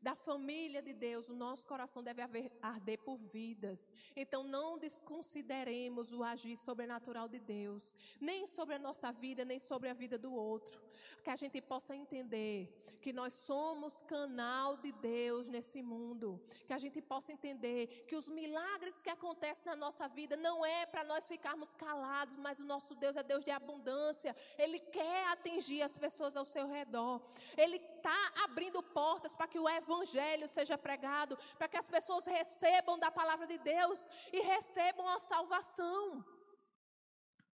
Da 0.02 0.16
família 0.16 0.82
de 0.82 0.94
Deus, 0.94 1.30
o 1.30 1.36
nosso 1.36 1.66
coração 1.68 2.02
deve 2.02 2.22
arder 2.62 3.00
por 3.00 3.18
vidas. 3.18 3.94
Então 4.16 4.44
não 4.44 4.78
desconsideremos 4.78 6.14
o 6.14 6.24
agir 6.24 6.58
sobrenatural 6.58 7.28
de 7.28 7.40
Deus, 7.40 7.96
nem 8.20 8.46
sobre 8.46 8.76
a 8.76 8.80
nossa 8.80 9.12
vida, 9.12 9.44
nem 9.44 9.60
sobre 9.60 9.90
a 9.90 9.94
vida 9.94 10.18
do 10.18 10.34
outro. 10.34 10.80
Que 11.24 11.30
a 11.30 11.36
gente 11.36 11.62
possa 11.62 11.96
entender 11.96 12.74
que 13.02 13.12
nós 13.12 13.34
somos 13.34 14.02
canal 14.04 14.78
de 14.78 14.92
Deus 14.92 15.48
nesse 15.48 15.82
mundo. 15.82 16.42
Que 16.66 16.74
a 16.74 16.78
gente 16.78 17.02
possa 17.02 17.32
entender 17.32 17.88
que 18.08 18.16
os 18.16 18.30
milagres 18.30 19.02
que 19.02 19.10
acontecem 19.10 19.66
na 19.66 19.76
nossa 19.76 20.08
vida 20.08 20.38
não 20.38 20.66
é 20.66 20.86
para 20.86 21.04
nós 21.04 21.28
ficarmos 21.28 21.74
calados, 21.74 22.38
mas 22.38 22.60
o 22.60 22.64
nosso 22.64 22.96
Deus 22.96 23.16
é 23.16 23.24
Deus 23.24 23.44
de 23.44 23.52
abundância. 23.52 24.36
Ele 24.58 24.80
quer 24.80 25.28
atingir 25.28 25.82
as 25.82 25.98
pessoas 25.98 26.38
ao 26.38 26.46
seu 26.46 26.68
redor. 26.68 27.22
Ele 27.58 27.80
está 28.00 28.18
abrindo 28.46 28.82
portas 29.00 29.36
para 29.36 29.48
que 29.52 29.60
o 29.60 29.70
evangelho 29.82 30.48
seja 30.58 30.78
pregado, 30.78 31.38
para 31.58 31.70
que 31.72 31.78
as 31.78 31.88
pessoas 31.96 32.26
recebam 32.26 32.98
da 33.04 33.12
palavra 33.20 33.46
de 33.46 33.58
Deus 33.58 34.08
e 34.34 34.40
recebam 34.54 35.08
a 35.08 35.20
salvação. 35.32 36.26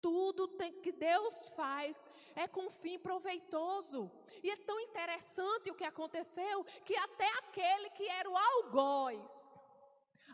Tudo 0.03 0.49
que 0.83 0.93
Deus 0.93 1.37
faz 1.59 1.95
é 2.35 2.49
com 2.49 2.71
fim 2.71 2.99
proveitoso. 2.99 4.11
E 4.43 4.51
é 4.51 4.57
tão 4.57 4.79
interessante 4.81 5.71
o 5.71 5.75
que 5.75 5.85
aconteceu 5.85 6.65
que 6.87 6.97
até 6.97 7.29
aquele 7.41 7.91
que 7.91 8.09
era 8.09 8.31
o 8.31 8.37
algoz, 8.37 9.31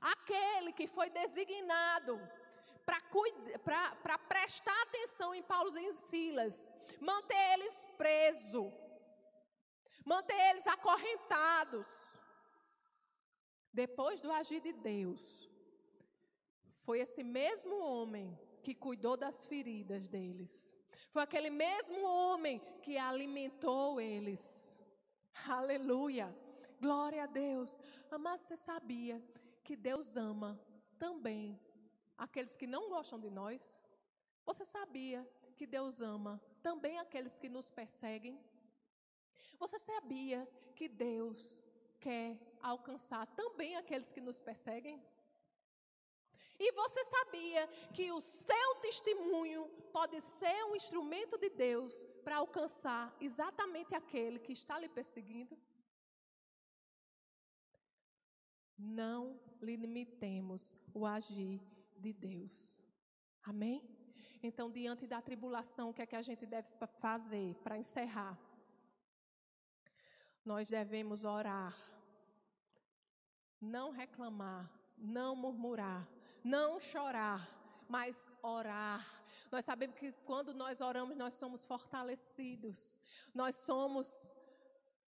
aquele 0.01 0.73
que 0.73 0.87
foi 0.87 1.11
designado 1.11 2.15
para 2.85 4.19
prestar 4.33 4.81
atenção 4.83 5.35
em 5.35 5.43
Paulo 5.43 5.77
e 5.77 5.93
Silas, 5.95 6.69
manter 7.01 7.55
eles 7.55 7.85
presos, 7.99 8.73
manter 10.07 10.39
eles 10.51 10.67
acorrentados. 10.67 11.87
Depois 13.73 14.21
do 14.21 14.33
agir 14.33 14.61
de 14.61 14.73
Deus, 14.73 15.51
foi 16.85 17.01
esse 17.01 17.23
mesmo 17.23 17.77
homem 17.81 18.39
que 18.63 18.75
cuidou 18.75 19.17
das 19.17 19.45
feridas 19.47 20.09
deles. 20.09 20.53
Foi 21.11 21.23
aquele 21.23 21.51
mesmo 21.51 22.01
homem 22.05 22.61
que 22.83 22.97
alimentou 22.97 24.01
eles. 24.01 24.73
Aleluia. 25.47 26.35
Glória 26.81 27.25
a 27.25 27.27
Deus. 27.27 27.71
Mas 28.19 28.43
você 28.43 28.57
sabia 28.57 29.23
que 29.65 29.77
Deus 29.77 30.17
ama 30.17 30.59
também 30.99 31.61
aqueles 32.17 32.57
que 32.57 32.67
não 32.67 32.89
gostam 32.89 33.19
de 33.19 33.31
nós? 33.31 33.85
Você 34.45 34.65
sabia 34.65 35.29
que 35.57 35.67
Deus 35.67 36.01
ama 36.01 36.41
também 36.63 36.99
aqueles 36.99 37.37
que 37.37 37.49
nos 37.49 37.69
perseguem? 37.71 38.41
Você 39.59 39.79
sabia 39.79 40.47
que 40.75 40.89
Deus 40.89 41.63
quer 41.99 42.39
alcançar 42.61 43.27
também 43.41 43.77
aqueles 43.77 44.11
que 44.11 44.21
nos 44.21 44.39
perseguem? 44.39 45.03
E 46.59 46.73
você 46.73 47.05
sabia 47.05 47.67
que 47.93 48.11
o 48.13 48.21
seu 48.21 48.75
testemunho 48.77 49.69
pode 49.93 50.21
ser 50.21 50.65
um 50.65 50.75
instrumento 50.75 51.37
de 51.37 51.51
Deus 51.51 51.95
para 52.25 52.37
alcançar 52.37 53.15
exatamente 53.21 53.95
aquele 53.95 54.39
que 54.39 54.53
está 54.53 54.79
lhe 54.79 54.89
perseguindo? 54.89 55.57
Não 58.79 59.39
limitemos 59.61 60.75
o 60.95 61.07
agir 61.07 61.61
de 61.97 62.13
Deus. 62.13 62.83
Amém? 63.43 63.83
Então, 64.43 64.71
diante 64.71 65.07
da 65.07 65.21
tribulação, 65.21 65.91
o 65.91 65.95
que 65.95 66.03
é 66.03 66.07
que 66.07 66.17
a 66.17 66.23
gente 66.23 66.45
deve 66.47 66.69
fazer 67.01 67.55
para 67.63 67.79
encerrar? 67.79 68.39
Nós 70.47 70.69
devemos 70.69 71.25
orar, 71.25 71.77
não 73.61 73.91
reclamar, 73.91 74.71
não 74.97 75.35
murmurar, 75.35 76.09
não 76.45 76.79
chorar, 76.79 77.41
mas 77.89 78.31
orar. 78.41 79.05
Nós 79.51 79.65
sabemos 79.65 79.97
que 79.97 80.13
quando 80.25 80.55
nós 80.55 80.81
oramos, 80.81 81.17
nós 81.17 81.35
somos 81.35 81.67
fortalecidos, 81.67 82.97
nós 83.35 83.57
somos 83.57 84.33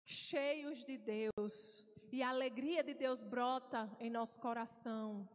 cheios 0.05 0.85
de 0.85 0.97
Deus, 0.97 1.85
e 2.13 2.23
a 2.23 2.29
alegria 2.29 2.81
de 2.81 2.93
Deus 2.93 3.21
brota 3.21 3.91
em 3.99 4.09
nosso 4.09 4.39
coração. 4.39 5.27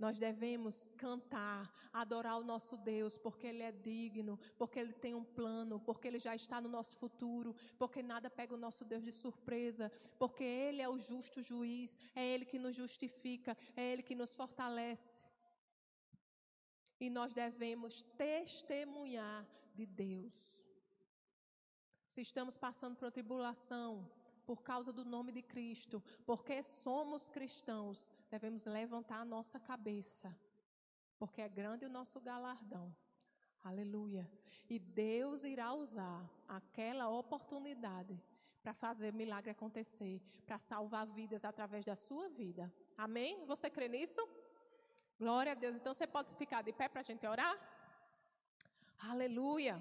Nós 0.00 0.18
devemos 0.18 0.90
cantar, 0.96 1.70
adorar 1.92 2.38
o 2.38 2.42
nosso 2.52 2.74
Deus, 2.78 3.18
porque 3.18 3.46
Ele 3.46 3.62
é 3.62 3.70
digno, 3.70 4.38
porque 4.56 4.78
Ele 4.80 4.94
tem 4.94 5.14
um 5.14 5.22
plano, 5.22 5.78
porque 5.78 6.08
Ele 6.08 6.18
já 6.18 6.34
está 6.34 6.58
no 6.58 6.70
nosso 6.70 6.96
futuro, 6.96 7.54
porque 7.78 8.02
nada 8.02 8.30
pega 8.30 8.54
o 8.54 8.62
nosso 8.66 8.82
Deus 8.82 9.04
de 9.04 9.12
surpresa, 9.12 9.92
porque 10.18 10.42
Ele 10.42 10.80
é 10.80 10.88
o 10.88 10.98
justo 10.98 11.42
juiz, 11.42 11.98
é 12.14 12.24
Ele 12.26 12.46
que 12.46 12.58
nos 12.58 12.74
justifica, 12.74 13.54
é 13.76 13.92
Ele 13.92 14.02
que 14.02 14.14
nos 14.14 14.34
fortalece. 14.34 15.22
E 16.98 17.10
nós 17.10 17.34
devemos 17.34 18.02
testemunhar 18.16 19.46
de 19.74 19.84
Deus. 19.84 20.34
Se 22.06 22.22
estamos 22.22 22.56
passando 22.56 22.96
por 22.96 23.12
tribulação, 23.12 24.10
por 24.50 24.64
causa 24.64 24.92
do 24.92 25.04
nome 25.04 25.30
de 25.30 25.42
Cristo, 25.42 26.02
porque 26.26 26.60
somos 26.60 27.28
cristãos, 27.28 28.10
devemos 28.28 28.64
levantar 28.64 29.20
a 29.20 29.24
nossa 29.24 29.60
cabeça, 29.60 30.28
porque 31.20 31.40
é 31.40 31.48
grande 31.48 31.84
o 31.84 31.88
nosso 31.88 32.20
galardão. 32.20 32.92
Aleluia. 33.62 34.28
E 34.68 34.76
Deus 34.76 35.44
irá 35.44 35.72
usar 35.72 36.28
aquela 36.48 37.08
oportunidade 37.08 38.20
para 38.60 38.74
fazer 38.74 39.12
milagre 39.12 39.52
acontecer, 39.52 40.20
para 40.44 40.58
salvar 40.58 41.06
vidas 41.06 41.44
através 41.44 41.84
da 41.84 41.94
sua 41.94 42.28
vida. 42.28 42.74
Amém? 42.98 43.46
Você 43.46 43.70
crê 43.70 43.86
nisso? 43.86 44.20
Glória 45.16 45.52
a 45.52 45.54
Deus. 45.54 45.76
Então 45.76 45.94
você 45.94 46.08
pode 46.08 46.34
ficar 46.34 46.62
de 46.62 46.72
pé 46.72 46.88
para 46.88 47.02
a 47.02 47.04
gente 47.04 47.24
orar? 47.24 47.56
Aleluia. 48.98 49.80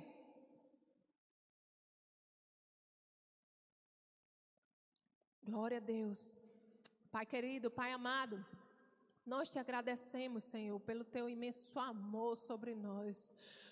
Glória 5.50 5.78
a 5.78 5.82
Deus. 5.82 6.36
Pai 7.12 7.26
querido, 7.26 7.72
Pai 7.72 7.92
amado, 7.92 8.46
nós 9.26 9.50
te 9.50 9.58
agradecemos, 9.58 10.44
Senhor, 10.44 10.80
pelo 10.82 11.04
teu 11.04 11.28
imenso 11.28 11.80
amor 11.80 12.38
sobre 12.38 12.76
nós. 12.76 13.32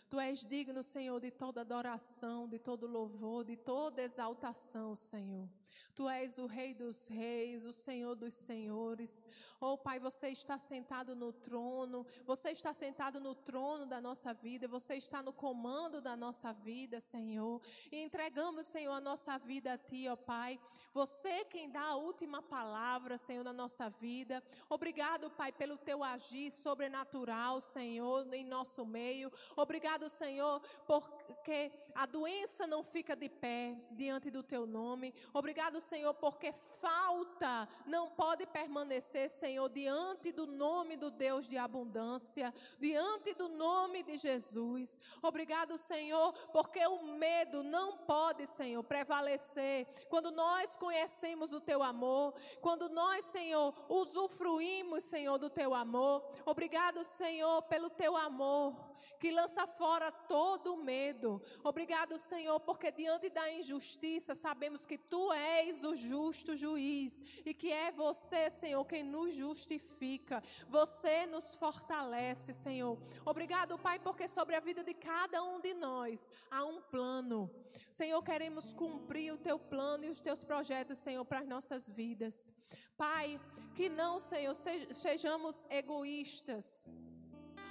Tu 0.10 0.20
és 0.20 0.46
digno, 0.46 0.82
Senhor, 0.82 1.20
de 1.20 1.32
toda 1.32 1.62
adoração, 1.62 2.48
de 2.48 2.58
todo 2.58 2.88
louvor, 2.88 3.44
de 3.44 3.58
toda 3.58 4.02
exaltação, 4.02 4.96
Senhor. 4.96 5.50
Tu 5.98 6.08
és 6.08 6.38
o 6.38 6.46
Rei 6.46 6.76
dos 6.76 7.08
Reis, 7.08 7.66
o 7.66 7.74
Senhor 7.74 8.16
dos 8.16 8.36
Senhores. 8.36 9.20
Oh, 9.60 9.76
Pai, 9.76 10.00
você 10.00 10.28
está 10.28 10.56
sentado 10.60 11.16
no 11.16 11.34
trono, 11.34 12.06
você 12.24 12.52
está 12.52 12.72
sentado 12.72 13.20
no 13.20 13.34
trono 13.34 13.88
da 13.88 14.00
nossa 14.00 14.32
vida, 14.32 14.68
você 14.68 14.94
está 14.94 15.24
no 15.24 15.34
comando 15.34 16.00
da 16.00 16.16
nossa 16.16 16.54
vida, 16.54 17.00
Senhor. 17.00 17.60
E 17.92 17.98
entregamos, 17.98 18.68
Senhor, 18.68 18.94
a 18.94 19.02
nossa 19.02 19.40
vida 19.40 19.74
a 19.74 19.78
Ti, 19.80 20.08
ó 20.08 20.14
oh, 20.14 20.18
Pai. 20.18 20.60
Você 20.94 21.44
quem 21.46 21.68
dá 21.68 21.82
a 21.82 21.96
última 21.96 22.44
palavra, 22.44 23.18
Senhor, 23.18 23.44
na 23.44 23.52
nossa 23.52 23.90
vida. 23.90 24.44
Obrigado, 24.70 25.32
Pai, 25.32 25.52
pelo 25.52 25.80
Teu 25.80 26.04
agir 26.04 26.52
sobrenatural, 26.52 27.60
Senhor, 27.60 28.32
em 28.32 28.44
nosso 28.46 28.86
meio. 28.86 29.32
Obrigado, 29.56 29.97
Senhor, 30.10 30.62
porque 30.86 31.72
a 31.98 32.06
doença 32.06 32.68
não 32.68 32.84
fica 32.84 33.16
de 33.16 33.28
pé 33.28 33.76
diante 33.90 34.30
do 34.30 34.44
Teu 34.44 34.68
nome. 34.68 35.12
Obrigado, 35.34 35.82
Senhor, 35.82 36.14
porque 36.14 36.54
falta 36.80 37.68
não 37.88 38.12
pode 38.12 38.46
permanecer, 38.46 39.30
Senhor, 39.32 39.68
diante 39.68 40.32
do 40.32 40.46
nome 40.46 40.96
do 40.96 41.10
Deus 41.10 41.48
de 41.48 41.58
abundância, 41.58 42.54
diante 42.80 43.34
do 43.34 43.50
nome 43.50 44.04
de 44.04 44.16
Jesus. 44.16 45.00
Obrigado, 45.24 45.76
Senhor, 45.78 46.34
porque 46.54 46.86
o 46.86 47.02
medo 47.04 47.64
não 47.64 47.98
pode, 47.98 48.46
Senhor, 48.46 48.84
prevalecer 48.84 49.88
quando 50.08 50.30
nós 50.32 50.76
conhecemos 50.76 51.52
o 51.52 51.60
teu 51.60 51.82
amor, 51.82 52.36
quando 52.62 52.90
nós, 52.90 53.26
Senhor, 53.26 53.74
usufruímos, 53.90 55.04
Senhor, 55.04 55.40
do 55.40 55.50
teu 55.50 55.74
amor. 55.74 56.24
Obrigado, 56.46 57.04
Senhor, 57.04 57.64
pelo 57.64 57.90
teu 57.90 58.16
amor 58.16 58.87
que 59.20 59.32
lança 59.32 59.66
fora 59.66 60.12
todo 60.12 60.74
o 60.74 60.84
medo. 60.84 61.42
Obrigado, 61.64 62.18
Senhor, 62.18 62.60
porque 62.60 62.92
diante 62.92 63.30
da 63.30 63.52
injustiça 63.52 64.36
sabemos 64.36 64.86
que 64.86 64.98
tu 64.98 65.32
és 65.34 65.84
o 65.84 65.96
justo 65.96 66.56
juiz 66.56 67.22
e 67.46 67.54
que 67.54 67.72
é 67.72 67.92
você, 67.92 68.50
Senhor, 68.50 68.84
quem 68.86 69.04
nos 69.04 69.34
justifica. 69.34 70.44
Você 70.68 71.26
nos 71.26 71.56
fortalece, 71.56 72.54
Senhor. 72.54 72.98
Obrigado, 73.26 73.78
Pai, 73.78 74.00
porque 74.00 74.28
sobre 74.28 74.56
a 74.56 74.60
vida 74.60 74.84
de 74.84 74.94
cada 74.94 75.44
um 75.44 75.60
de 75.60 75.74
nós 75.74 76.30
há 76.50 76.64
um 76.64 76.82
plano. 76.82 77.50
Senhor, 77.90 78.22
queremos 78.24 78.74
cumprir 78.74 79.34
o 79.34 79.38
teu 79.38 79.58
plano 79.58 80.06
e 80.06 80.10
os 80.10 80.20
teus 80.20 80.44
projetos, 80.44 81.00
Senhor, 81.00 81.24
para 81.26 81.40
as 81.40 81.48
nossas 81.48 81.90
vidas. 81.90 82.52
Pai, 82.96 83.40
que 83.76 83.90
não, 83.90 84.20
Senhor, 84.20 84.56
sejamos 84.56 85.66
egoístas 85.70 86.84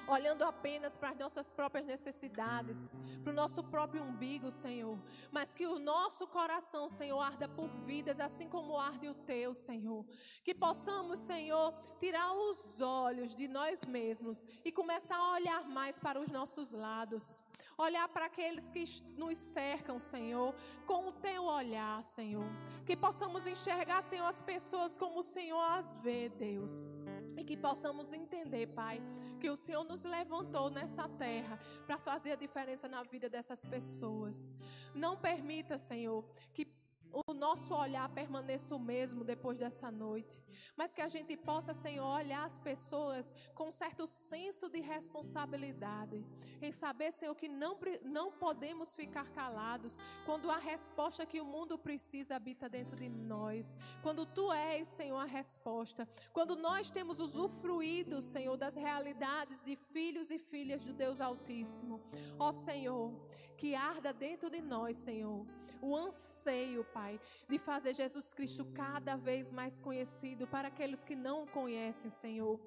olhando 0.09 0.43
apenas 0.43 0.97
para 0.97 1.11
as 1.11 1.19
nossas 1.19 1.51
próprias 1.51 1.87
necessidades, 1.87 2.79
para 3.23 3.33
o 3.33 3.37
nosso 3.37 3.63
próprio 3.65 4.03
umbigo, 4.03 4.51
Senhor, 4.51 4.99
mas 5.31 5.55
que 5.55 5.67
o 5.67 5.79
nosso 5.79 6.27
coração, 6.27 6.89
Senhor, 6.89 7.21
arda 7.21 7.49
por 7.49 7.69
vidas, 7.85 8.21
assim 8.21 8.49
como 8.49 8.79
arde 8.79 9.09
o 9.09 9.15
teu, 9.15 9.55
Senhor. 9.55 10.05
Que 10.45 10.55
possamos, 10.55 11.19
Senhor, 11.21 11.75
tirar 11.99 12.33
os 12.33 12.81
olhos 12.81 13.35
de 13.35 13.49
nós 13.49 13.85
mesmos 13.85 14.47
e 14.65 14.71
começar 14.71 15.17
a 15.17 15.33
olhar 15.33 15.65
mais 15.69 15.99
para 15.99 16.21
os 16.21 16.31
nossos 16.31 16.73
lados. 16.73 17.43
Olhar 17.79 18.09
para 18.09 18.27
aqueles 18.27 18.71
que 18.71 18.85
nos 19.19 19.37
cercam, 19.37 20.01
Senhor, 20.01 20.55
com 20.87 21.09
o 21.09 21.13
teu 21.13 21.45
olhar, 21.45 22.03
Senhor. 22.03 22.47
Que 22.87 22.97
possamos 22.97 23.47
enxergar, 23.47 24.03
Senhor, 24.05 24.27
as 24.27 24.41
pessoas 24.41 24.97
como 24.97 25.19
o 25.21 25.23
Senhor 25.23 25.61
as 25.61 25.95
vê, 25.97 26.31
Deus. 26.31 26.83
E 27.37 27.45
que 27.45 27.57
possamos 27.57 28.13
entender, 28.13 28.69
Pai, 28.69 29.01
que 29.39 29.51
o 29.51 29.57
Senhor 29.57 29.85
nos 29.85 30.03
levantou 30.03 30.71
nessa 30.71 31.09
terra 31.09 31.59
para 31.87 31.99
fazer 31.99 32.33
a 32.33 32.37
diferença 32.37 32.89
na 32.89 33.03
vida 33.03 33.29
dessas 33.29 33.65
pessoas. 33.65 34.51
Não 34.95 35.17
permita, 35.17 35.77
Senhor, 35.77 36.25
que 36.53 36.65
o 37.27 37.33
nosso 37.33 37.75
olhar 37.75 38.09
permaneça 38.11 38.75
o 38.75 38.79
mesmo 38.79 39.25
depois 39.25 39.59
dessa 39.59 39.91
noite, 39.91 40.43
mas 40.77 40.93
que 40.93 41.01
a 41.01 41.09
gente 41.09 41.37
possa, 41.37 41.73
Senhor, 41.73 42.07
olhar 42.07 42.45
as 42.45 42.59
pessoas 42.59 43.33
com 43.55 43.69
um 43.69 43.71
certo 43.71 44.07
senso 44.07 44.69
de 44.69 44.81
responsabilidade, 44.81 46.23
em 46.61 46.73
saber, 46.73 47.13
Senhor, 47.13 47.35
que 47.35 47.49
não, 47.49 47.79
não 48.03 48.33
podemos 48.33 48.93
ficar 48.93 49.31
calados 49.31 49.99
quando 50.27 50.51
a 50.51 50.59
resposta 50.59 51.25
que 51.25 51.41
o 51.41 51.45
mundo 51.45 51.79
precisa 51.79 52.37
habita 52.37 52.69
dentro 52.69 52.97
de 52.97 53.09
nós, 53.09 53.77
quando 54.03 54.27
Tu 54.27 54.53
és, 54.53 54.87
Senhor, 54.89 55.17
a 55.17 55.25
resposta, 55.25 56.07
quando 56.33 56.57
nós 56.57 56.91
temos 56.91 57.19
usufruído, 57.19 58.21
Senhor, 58.21 58.57
das 58.57 58.75
realidades 58.75 59.63
de 59.63 59.77
filhos 59.77 60.31
e 60.31 60.39
filhas 60.39 60.85
do 60.85 60.93
Deus 60.93 61.21
Altíssimo. 61.21 62.01
Ó 62.39 62.53
Senhor, 62.53 63.13
que 63.57 63.75
arda 63.75 64.13
dentro 64.13 64.51
de 64.51 64.61
nós, 64.61 64.97
Senhor, 64.97 65.47
o 65.81 65.97
anseio, 65.97 66.85
Pai, 66.85 67.19
de 67.49 67.59
fazer 67.59 67.95
Jesus 67.95 68.33
Cristo 68.33 68.65
cada 68.75 69.17
vez 69.17 69.51
mais 69.51 69.81
conhecido 69.81 70.47
para 70.47 70.69
aqueles 70.69 71.03
que 71.03 71.15
não 71.15 71.45
o 71.45 71.47
conhecem, 71.47 72.11
Senhor 72.11 72.61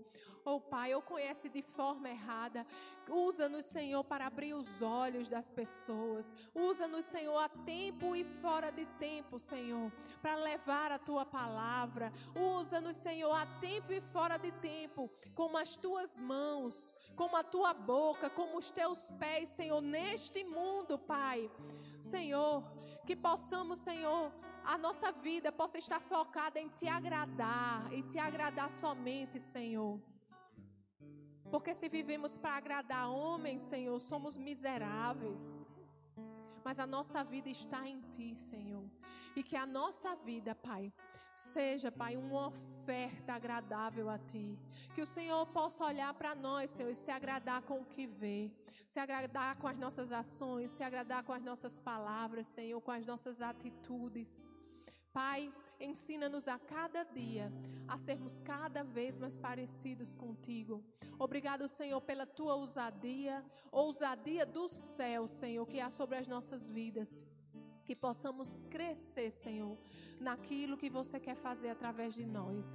oh 0.49 0.59
Pai, 0.59 0.93
ou 0.93 1.01
conhece 1.01 1.47
de 1.49 1.61
forma 1.61 2.09
errada. 2.09 2.65
Usa-nos, 3.07 3.65
Senhor, 3.65 4.03
para 4.03 4.27
abrir 4.27 4.53
os 4.53 4.81
olhos 4.81 5.27
das 5.27 5.49
pessoas. 5.49 6.33
Usa-nos, 6.53 7.05
Senhor, 7.05 7.37
a 7.37 7.49
tempo 7.49 8.15
e 8.15 8.23
fora 8.23 8.71
de 8.71 8.85
tempo, 8.97 9.39
Senhor, 9.39 9.91
para 10.21 10.35
levar 10.35 10.91
a 10.91 10.99
tua 10.99 11.25
palavra. 11.25 12.11
Usa-nos, 12.35 12.97
Senhor, 12.97 13.31
a 13.33 13.45
tempo 13.59 13.91
e 13.91 14.01
fora 14.01 14.37
de 14.37 14.51
tempo, 14.53 15.09
como 15.33 15.57
as 15.57 15.77
tuas 15.77 16.19
mãos, 16.19 16.93
como 17.15 17.35
a 17.35 17.43
tua 17.43 17.73
boca, 17.73 18.29
como 18.29 18.57
os 18.57 18.69
teus 18.71 19.09
pés, 19.11 19.49
Senhor, 19.49 19.81
neste 19.81 20.43
mundo, 20.43 20.99
Pai. 20.99 21.49
Senhor, 21.99 22.63
que 23.05 23.15
possamos, 23.15 23.79
Senhor, 23.79 24.31
a 24.63 24.77
nossa 24.77 25.11
vida 25.11 25.51
possa 25.51 25.77
estar 25.77 25.99
focada 25.99 26.59
em 26.59 26.67
te 26.69 26.87
agradar 26.87 27.91
e 27.91 28.03
te 28.03 28.19
agradar 28.19 28.69
somente, 28.69 29.39
Senhor. 29.39 29.99
Porque 31.51 31.73
se 31.73 31.89
vivemos 31.89 32.35
para 32.35 32.57
agradar 32.57 33.09
homens, 33.09 33.61
Senhor, 33.63 33.99
somos 33.99 34.37
miseráveis. 34.37 35.41
Mas 36.63 36.77
a 36.79 36.85
nossa 36.85 37.23
vida 37.23 37.49
está 37.49 37.87
em 37.87 37.99
Ti, 38.11 38.35
Senhor. 38.35 38.85
E 39.35 39.41
que 39.41 39.55
a 39.55 39.65
nossa 39.65 40.15
vida, 40.15 40.53
Pai, 40.53 40.93
seja, 41.35 41.91
Pai, 41.91 42.15
uma 42.15 42.47
oferta 42.47 43.33
agradável 43.33 44.09
a 44.09 44.19
Ti. 44.19 44.59
Que 44.93 45.01
o 45.01 45.07
Senhor 45.07 45.45
possa 45.47 45.85
olhar 45.85 46.13
para 46.13 46.35
nós, 46.35 46.69
Senhor, 46.69 46.91
e 46.91 46.95
se 46.95 47.09
agradar 47.09 47.61
com 47.63 47.79
o 47.79 47.85
que 47.85 48.05
vê. 48.05 48.51
Se 48.87 48.99
agradar 48.99 49.55
com 49.57 49.67
as 49.67 49.77
nossas 49.77 50.11
ações, 50.11 50.71
se 50.71 50.83
agradar 50.83 51.23
com 51.23 51.33
as 51.33 51.43
nossas 51.43 51.77
palavras, 51.77 52.45
Senhor, 52.47 52.79
com 52.81 52.91
as 52.91 53.05
nossas 53.05 53.41
atitudes. 53.41 54.47
Pai, 55.11 55.51
ensina-nos 55.79 56.47
a 56.47 56.59
cada 56.59 57.03
dia 57.03 57.51
a 57.87 57.97
sermos 57.97 58.37
cada 58.39 58.83
vez 58.83 59.17
mais 59.17 59.35
parecidos 59.35 60.13
contigo. 60.13 60.83
Obrigado, 61.17 61.67
Senhor, 61.67 61.99
pela 62.01 62.25
tua 62.25 62.55
ousadia, 62.55 63.43
ousadia 63.71 64.45
do 64.45 64.69
céu, 64.69 65.27
Senhor, 65.27 65.65
que 65.65 65.79
há 65.79 65.89
sobre 65.89 66.17
as 66.17 66.27
nossas 66.27 66.67
vidas. 66.67 67.25
Que 67.83 67.95
possamos 67.95 68.63
crescer, 68.69 69.31
Senhor, 69.31 69.75
naquilo 70.19 70.77
que 70.77 70.89
você 70.89 71.19
quer 71.19 71.35
fazer 71.35 71.69
através 71.69 72.13
de 72.13 72.25
nós. 72.25 72.65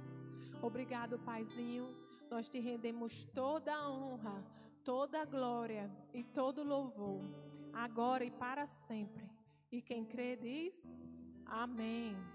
Obrigado, 0.61 1.17
Paizinho. 1.19 1.95
Nós 2.29 2.49
te 2.49 2.59
rendemos 2.59 3.23
toda 3.23 3.73
a 3.73 3.89
honra, 3.89 4.43
toda 4.83 5.21
a 5.21 5.25
glória 5.25 5.89
e 6.13 6.23
todo 6.23 6.59
o 6.61 6.67
louvor, 6.67 7.21
agora 7.71 8.25
e 8.25 8.31
para 8.31 8.65
sempre. 8.65 9.29
E 9.71 9.81
quem 9.81 10.03
crê 10.03 10.35
diz: 10.35 10.91
Amém. 11.45 12.34